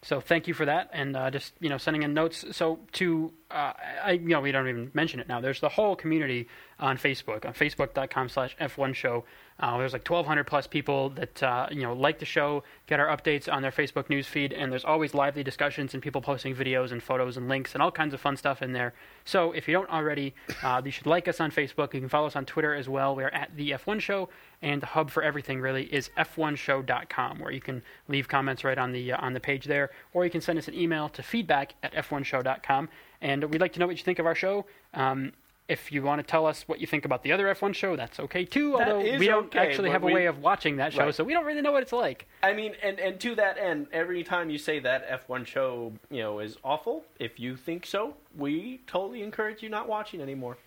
[0.04, 2.46] So thank you for that, and uh, just you know sending in notes.
[2.52, 3.74] So to uh,
[4.04, 5.42] I you know we don't even mention it now.
[5.42, 6.48] There's the whole community
[6.80, 9.26] on Facebook on Facebook.com/slash F1 Show.
[9.60, 13.16] Uh, there's like 1,200 plus people that uh, you know like the show, get our
[13.16, 16.92] updates on their Facebook news feed, and there's always lively discussions and people posting videos
[16.92, 18.94] and photos and links and all kinds of fun stuff in there.
[19.26, 20.34] So if you don't already,
[20.64, 21.94] uh, you should like us on Facebook.
[21.94, 23.16] You can follow us on Twitter as well.
[23.16, 24.30] We're at the F1 Show,
[24.62, 28.92] and the hub for everything really is f1show.com, where you can leave comments right on
[28.92, 31.76] the uh, on the page there, or you can send us an email to feedback
[31.84, 32.90] at f1show.com.
[33.22, 34.66] And we'd like to know what you think of our show.
[34.94, 35.32] Um,
[35.70, 38.20] if you want to tell us what you think about the other F1 show, that's
[38.20, 38.76] okay too.
[38.78, 41.16] That Although we don't okay, actually have a we- way of watching that show, Right.
[41.16, 42.28] so we don't really know what it's like.
[42.44, 46.22] I mean, and, and to that end, every time you say that F1 show, you
[46.22, 50.58] know, is awful, if you think so, we totally encourage you not watching anymore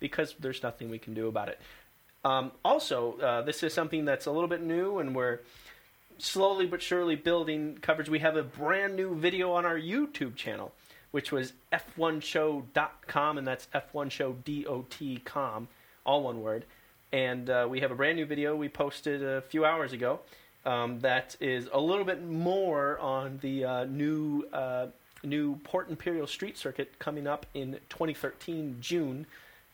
[0.00, 1.60] because there's nothing we can do about it.
[2.24, 5.40] Um, also, uh, this is something that's a little bit new, and we're
[6.18, 8.08] slowly but surely building coverage.
[8.08, 10.72] We have a brand new video on our YouTube channel,
[11.16, 15.68] which was f1show.com, and that's f1show.com,
[16.04, 16.66] all one word.
[17.10, 20.20] And uh, we have a brand new video we posted a few hours ago
[20.66, 24.88] um, that is a little bit more on the uh, new uh,
[25.24, 29.24] new Port Imperial Street Circuit coming up in 2013 June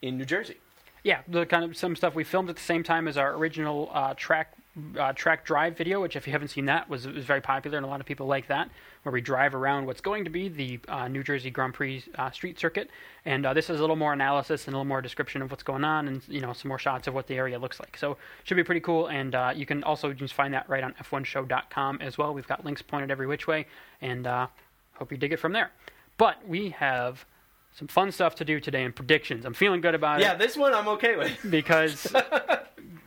[0.01, 0.59] in New Jersey.
[1.03, 3.91] Yeah, the kind of some stuff we filmed at the same time as our original
[3.93, 4.53] uh, track
[4.99, 7.85] uh, track drive video, which if you haven't seen that was was very popular and
[7.85, 8.71] a lot of people like that,
[9.03, 12.31] where we drive around what's going to be the uh, New Jersey Grand Prix uh,
[12.31, 12.89] street circuit,
[13.25, 15.63] and uh, this is a little more analysis and a little more description of what's
[15.63, 17.97] going on, and you know some more shots of what the area looks like.
[17.99, 20.95] So should be pretty cool, and uh, you can also just find that right on
[20.95, 22.33] f1show.com as well.
[22.33, 23.67] We've got links pointed every which way,
[24.01, 24.47] and uh,
[24.95, 25.71] hope you dig it from there.
[26.17, 27.27] But we have
[27.75, 29.45] some fun stuff to do today and predictions.
[29.45, 31.39] I'm feeling good about it Yeah, this one I'm okay with.
[31.51, 32.13] because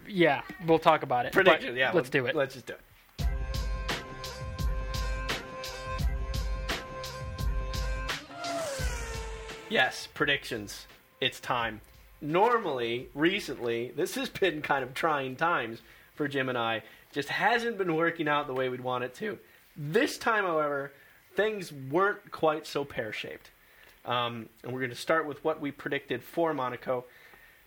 [0.08, 1.34] yeah, we'll talk about it.
[1.34, 1.92] But Prediction, yeah.
[1.94, 2.36] let's do it.
[2.36, 2.80] Let's just do it.
[9.70, 10.86] Yes, predictions.
[11.20, 11.82] It's time.
[12.22, 15.82] Normally, recently, this has been kind of trying times
[16.14, 16.84] for Jim and I.
[17.12, 19.38] Just hasn't been working out the way we'd want it to.
[19.76, 20.94] This time, however,
[21.36, 23.50] things weren't quite so pear shaped.
[24.06, 27.06] Um, and we're going to start with what we predicted for Monaco.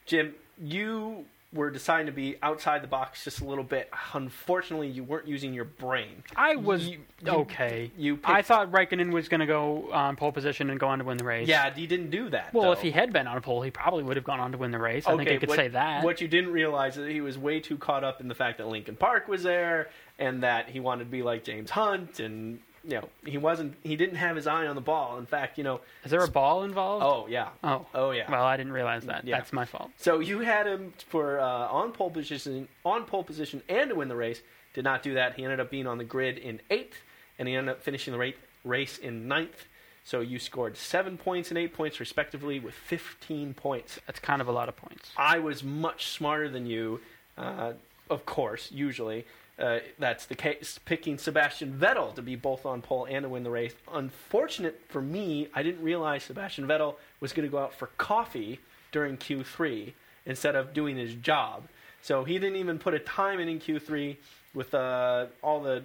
[0.07, 3.91] Jim, you were deciding to be outside the box just a little bit.
[4.13, 6.23] Unfortunately, you weren't using your brain.
[6.37, 7.91] I was You- okay.
[7.97, 11.07] you I thought Raikkonen was going to go on pole position and go on to
[11.07, 11.49] win the race.
[11.49, 12.53] Yeah, he didn't do that.
[12.53, 12.73] Well, though.
[12.73, 14.73] if he had been on a pole, he probably would have gone on to win
[14.73, 15.07] the race.
[15.07, 16.05] I think I could what, say that.
[16.05, 18.59] What you didn't realize is that he was way too caught up in the fact
[18.59, 22.61] that Lincoln Park was there and that he wanted to be like James Hunt and
[22.89, 25.19] you know he wasn't he didn't have his eye on the ball.
[25.19, 27.05] In fact, you know, Is there a ball involved?
[27.05, 27.87] oh yeah, Oh.
[27.95, 28.31] oh yeah.
[28.31, 29.25] Well, I didn't realize that.
[29.27, 29.37] Yeah.
[29.37, 29.91] That's my fault.
[29.99, 34.09] So you had him for uh, on pole position, on pole position, and to win
[34.09, 34.41] the race.
[34.75, 35.35] Did not do that.
[35.35, 36.99] He ended up being on the grid in eighth,
[37.39, 38.33] and he ended up finishing the
[38.65, 39.67] race in ninth.
[40.05, 43.99] So you scored seven points and eight points respectively, with 15 points.
[44.07, 45.11] That's kind of a lot of points.
[45.19, 47.01] I was much smarter than you,
[47.37, 47.73] uh,
[48.09, 48.71] of course.
[48.73, 49.27] Usually,
[49.59, 50.79] uh, that's the case.
[50.85, 53.75] Picking Sebastian Vettel to be both on pole and to win the race.
[53.93, 58.61] Unfortunate for me, I didn't realize Sebastian Vettel was going to go out for coffee
[58.93, 59.93] during Q3
[60.27, 61.69] instead of doing his job.
[62.03, 64.17] So he didn't even put a time in in Q3
[64.55, 65.83] with uh, all the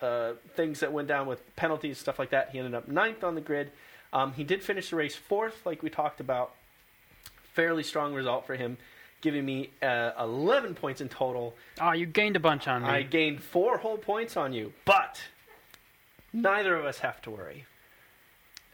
[0.00, 2.50] uh, things that went down with penalties stuff like that.
[2.50, 3.72] He ended up ninth on the grid.
[4.12, 6.52] Um, he did finish the race fourth, like we talked about
[7.54, 8.76] fairly strong result for him,
[9.20, 11.54] giving me uh, 11 points in total.
[11.80, 12.88] Oh, you gained a bunch on me.
[12.88, 15.20] I gained four whole points on you, but
[16.32, 17.66] neither of us have to worry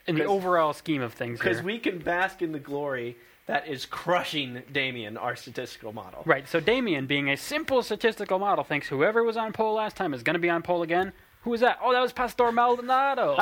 [0.06, 3.16] in the overall scheme of things because we can bask in the glory
[3.46, 6.22] that is crushing Damien, our statistical model.
[6.24, 6.48] Right.
[6.48, 10.22] So Damien, being a simple statistical model, thinks whoever was on pole last time is
[10.22, 11.12] going to be on pole again.
[11.42, 11.78] Who was that?
[11.82, 13.36] Oh, that was Pastor Maldonado.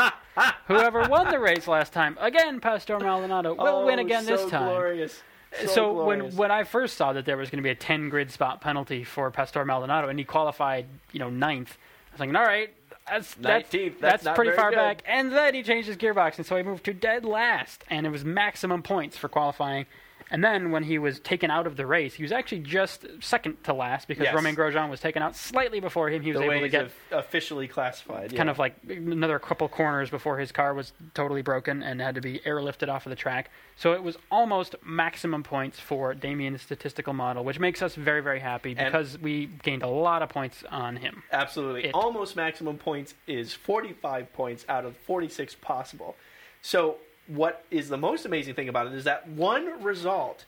[0.67, 4.51] whoever won the race last time, again, Pastor Maldonado will oh, win again so this
[4.51, 4.69] time.
[4.69, 5.23] Glorious.
[5.63, 8.09] So, So, when when I first saw that there was going to be a 10
[8.09, 11.77] grid spot penalty for Pastor Maldonado and he qualified, you know, ninth,
[12.11, 12.73] I was like, all right,
[13.09, 14.77] that's that's, 19th, that's that's not pretty far good.
[14.77, 15.03] back.
[15.07, 18.11] And then he changed his gearbox, and so he moved to dead last, and it
[18.11, 19.87] was maximum points for qualifying.
[20.31, 23.63] And then when he was taken out of the race, he was actually just second
[23.65, 24.35] to last because Yes.
[24.35, 26.23] Romain Grosjean was taken out slightly before him.
[26.23, 28.35] He was the able to get officially classified.
[28.37, 28.51] kind yeah.
[28.53, 32.39] of like another couple corners before his car was totally broken and had to be
[32.41, 33.51] airlifted off of the track.
[33.77, 38.41] So it was almost maximum points for Damien's statistical model, which makes us very, very
[38.41, 41.23] happy And- because we gained a lot of points on him.
[41.33, 41.87] Absolutely.
[41.87, 41.95] It.
[41.95, 46.15] Almost maximum points is 45 points out of 46 possible.
[46.63, 46.99] So,
[47.35, 50.45] what is the most amazing thing about it is that one result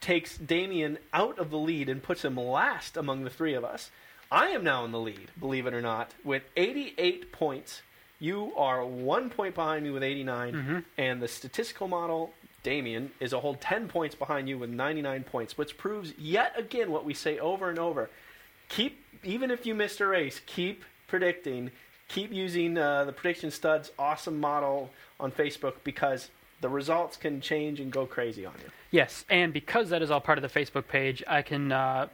[0.00, 3.90] takes Damien out of the lead and puts him last among the three of us.
[4.32, 7.82] I am now in the lead, believe it or not, with 88 points.
[8.18, 10.78] You are one point behind me with 89, Mm-hmm.
[10.98, 15.58] and the statistical model, Damien, is a whole 10 points behind you with 99 points,
[15.58, 18.08] which proves yet again what we say over and over
[18.68, 21.70] keep even if you missed a race, keep predicting,
[22.10, 26.28] keep using uh, the prediction studs awesome model on Facebook because
[26.60, 28.70] the results can change and go crazy on you.
[28.90, 32.08] Yes, and because that is all part of the Facebook page, I can, uh,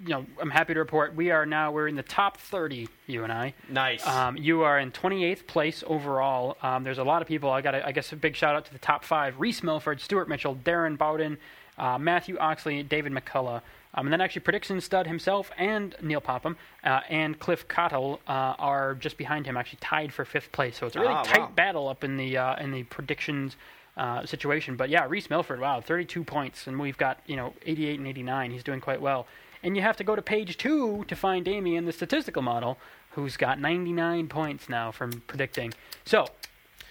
[0.00, 2.88] you know, I'm happy to report we are now we're in the top 30.
[3.06, 3.54] You and I.
[3.68, 4.06] Nice.
[4.06, 6.56] Um, you are in 28th place overall.
[6.62, 7.50] Um, there's a lot of people.
[7.50, 10.28] I got, I guess, a big shout out to the top five: Reese Milford, Stuart
[10.28, 11.38] Mitchell, Darren Bowden,
[11.78, 13.62] uh, Matthew Oxley, David McCullough.
[13.94, 18.54] Um, and then actually, prediction stud himself and Neil Popham uh, and Cliff Cottle uh,
[18.58, 20.76] are just behind him, actually tied for fifth place.
[20.78, 21.52] So it's a really Ah, tight wow.
[21.54, 23.56] battle up in the uh, in the predictions
[23.96, 24.76] uh, situation.
[24.76, 28.50] But yeah, Reese Milford, wow, 32 points, and we've got you know 88 and 89.
[28.50, 29.26] He's doing quite well.
[29.62, 32.78] And you have to go to page two to find Damien, the statistical model,
[33.12, 35.72] who's got 99 points now from predicting.
[36.04, 36.26] So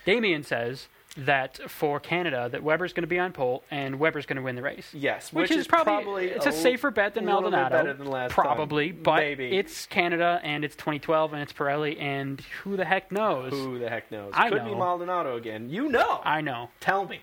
[0.05, 0.87] Damien says
[1.25, 4.55] that for Canada, that Webber's going to be on pole and Webber's going to win
[4.55, 4.87] the race.
[4.93, 7.93] yes, Which, which, is probably, probably it's a, a safer bet than Maldonado.
[7.93, 8.45] than last time.
[8.45, 9.57] probably, but Maybe.
[9.57, 13.51] it's Canada and it's 2012 and it's Pirelli and who the heck knows?
[13.51, 14.31] Who the heck knows?
[14.35, 14.75] I Could be.
[14.75, 15.69] Maldonado again.
[15.69, 16.21] You know.
[16.23, 16.69] I know.
[16.79, 17.21] Tell me.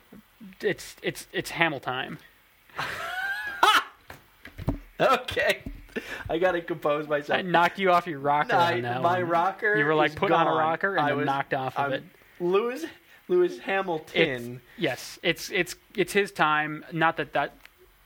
[0.60, 2.18] It's it's it's Hamel time.
[5.00, 5.60] Okay.
[6.30, 7.38] I got to compose myself.
[7.38, 9.28] I knocked you off your rocker I- that my one.
[9.28, 9.76] rocker.
[9.76, 11.92] You were like put on a rocker and I then was, knocked off of I'm-
[11.94, 12.02] it.
[12.40, 12.84] Lewis
[13.28, 14.60] Lewis It's, Hamilton.
[14.76, 16.84] yes, it's it's it's his time.
[16.92, 17.54] Not that that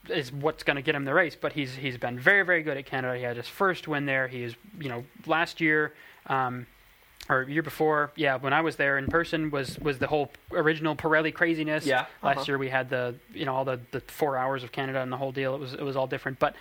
[0.09, 2.77] is what's going to get him the race, but he's he's been very very good
[2.77, 3.17] at Canada.
[3.17, 4.29] He had his first win there.
[4.29, 5.93] He is you know last year.
[6.27, 6.67] Um,
[7.31, 10.97] or year before, yeah, when I was there in person was was the whole original
[10.97, 11.85] Pirelli craziness.
[11.85, 12.45] Yeah, Last uh-huh.
[12.49, 15.17] year we had the you know all the, the four hours of Canada and the
[15.19, 15.55] whole deal.
[15.55, 16.55] It was it was all different, but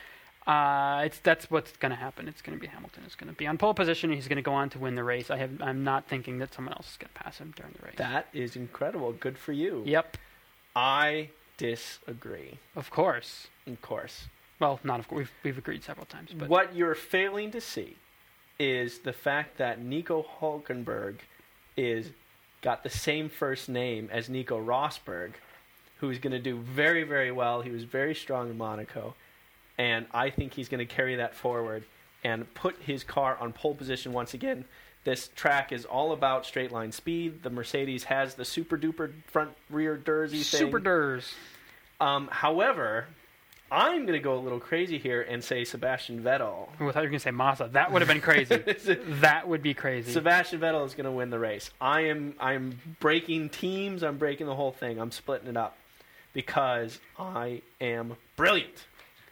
[0.47, 2.27] uh, it's that's what's going to happen.
[2.27, 3.03] It's going to be Hamilton.
[3.05, 4.11] It's going to be on pole position.
[4.11, 5.29] He's going to go on to win the race.
[5.29, 7.85] I have I'm not thinking that someone else is going to pass him during the
[7.85, 7.95] race.
[7.97, 9.11] That is incredible.
[9.11, 9.83] Good for you.
[9.85, 10.17] Yep,
[10.75, 12.59] I disagree.
[12.75, 13.47] of course.
[13.67, 14.25] Of course.
[14.59, 15.19] Well, not of course.
[15.19, 17.97] We've we've agreed several times, but What you're failing to see
[18.57, 21.15] is the fact that Nico Hulkenberg
[21.75, 22.11] is
[22.61, 25.33] got the same first name as Nico Rosberg,
[25.99, 27.61] who's going to do very very well.
[27.61, 29.13] He was very strong in Monaco,
[29.77, 31.83] and I think he's going to carry that forward
[32.23, 34.65] and put his car on pole position once again.
[35.03, 37.43] This track is all about straight line speed.
[37.43, 40.43] The Mercedes has the super duper front rear Dursy thing.
[40.43, 41.33] super durs.
[42.01, 43.05] Um, however,
[43.71, 46.69] I'm going to go a little crazy here and say Sebastian Vettel.
[46.79, 47.69] Oh, I thought you were going to say Massa.
[47.71, 48.57] That would have been crazy.
[49.21, 50.11] that would be crazy.
[50.11, 51.69] Sebastian Vettel is going to win the race.
[51.79, 54.03] I am I'm breaking teams.
[54.03, 54.99] I'm breaking the whole thing.
[54.99, 55.77] I'm splitting it up
[56.33, 58.85] because I am brilliant.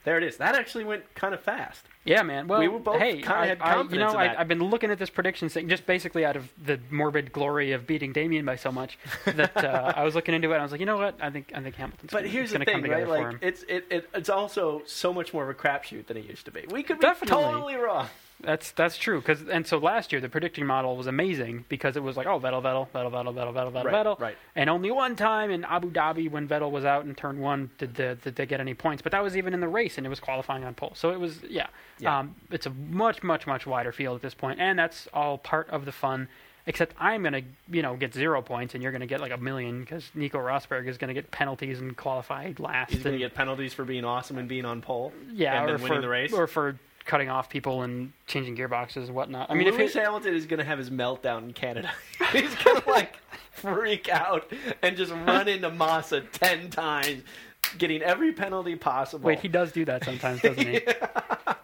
[0.06, 0.38] There it is.
[0.38, 1.86] That actually went kind of fast.
[2.06, 2.48] Yeah, man.
[2.48, 4.40] Well, We were both hey, kinda I, had I- you know, I, that.
[4.40, 7.88] I've been looking at this prediction thing just basically out of the morbid glory of
[7.88, 10.54] beating Damien by so much that uh, I was looking into it.
[10.54, 11.16] and I was like, you know what?
[11.20, 12.12] I think I think Hamilton's.
[12.12, 13.00] But gonna, here's the thing, come right?
[13.00, 13.40] together for Like him.
[13.42, 16.52] it's it, it it's also so much more of a crapshoot than it used to
[16.52, 16.66] be.
[16.70, 17.44] We could be Definitely.
[17.44, 18.08] totally wrong.
[18.42, 19.22] That's that's true.
[19.22, 22.38] Cause, and so last year the predicting model was amazing because it was like, oh,
[22.38, 24.20] Vettel, Vettel, Vettel, Vettel, Vettel, Vettel, Vettel, Right, Vettel.
[24.20, 24.38] right.
[24.58, 27.96] And only one time in Abu Dhabi when Vettel was out in turn one did,
[27.96, 29.02] the, did they get any points.
[29.02, 30.92] But that was even in the race and it was qualifying on pole.
[30.96, 31.68] So it was, yeah.
[32.00, 32.20] Yeah.
[32.20, 35.70] Um, it's a much, much, much wider field at this point, And that's all part
[35.70, 36.28] of the fun.
[36.68, 39.32] Except I'm going to, you know, get zero points and you're going to get like
[39.32, 42.92] a million because Nico Rosberg is going to get penalties and qualify last.
[42.92, 45.14] He's gonna get penalties for being awesome and being on pole.
[45.32, 46.34] yeah, and or winning for, the race.
[46.34, 49.52] or for cutting off people and changing gearboxes and whatnot.
[49.52, 51.92] I mean, if Lewis Hamilton is going to have his meltdown in Canada.
[52.32, 53.18] He's going to like
[53.52, 57.22] freak out and just run into Massa ten times.
[57.78, 59.28] getting every penalty possible.
[59.28, 60.82] Wait, he does do that sometimes, doesn't he?
[61.48, 61.55] oh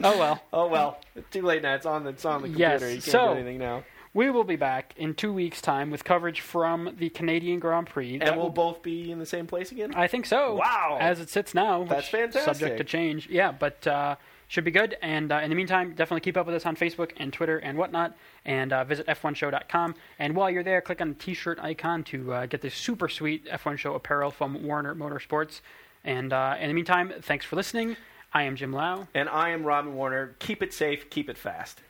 [0.00, 0.42] well.
[0.52, 1.74] Oh well, It's too late now.
[1.74, 2.70] It's on the it's on the computer.
[2.72, 3.84] Yes, You can't so- do anything now.
[4.14, 8.16] We will be back in two weeks' time with coverage from the Canadian Grand Prix.
[8.16, 9.92] That And we'll will- both be in the same place again.
[9.94, 10.54] I think so.
[10.54, 10.96] Wow.
[10.98, 11.84] As it sits now.
[11.84, 12.54] That's fantastic.
[12.54, 13.28] Subject to change.
[13.28, 14.16] Yeah, but uh,
[14.48, 14.96] should be good.
[15.02, 17.76] And uh, in the meantime, definitely keep up with us on Facebook and Twitter and
[17.76, 18.16] whatnot.
[18.46, 19.94] And uh, visit F1Show.com.
[20.18, 23.44] And while you're there, click on the T-shirt icon to uh, get this super sweet
[23.50, 25.60] F1 Show apparel from Warner Motorsports.
[26.04, 27.98] And uh, in the meantime, thanks for listening.
[28.36, 29.08] I am Jim Lau.
[29.14, 30.36] And I am Robin Warner.
[30.40, 31.08] Keep it safe.
[31.08, 31.80] Keep it fast.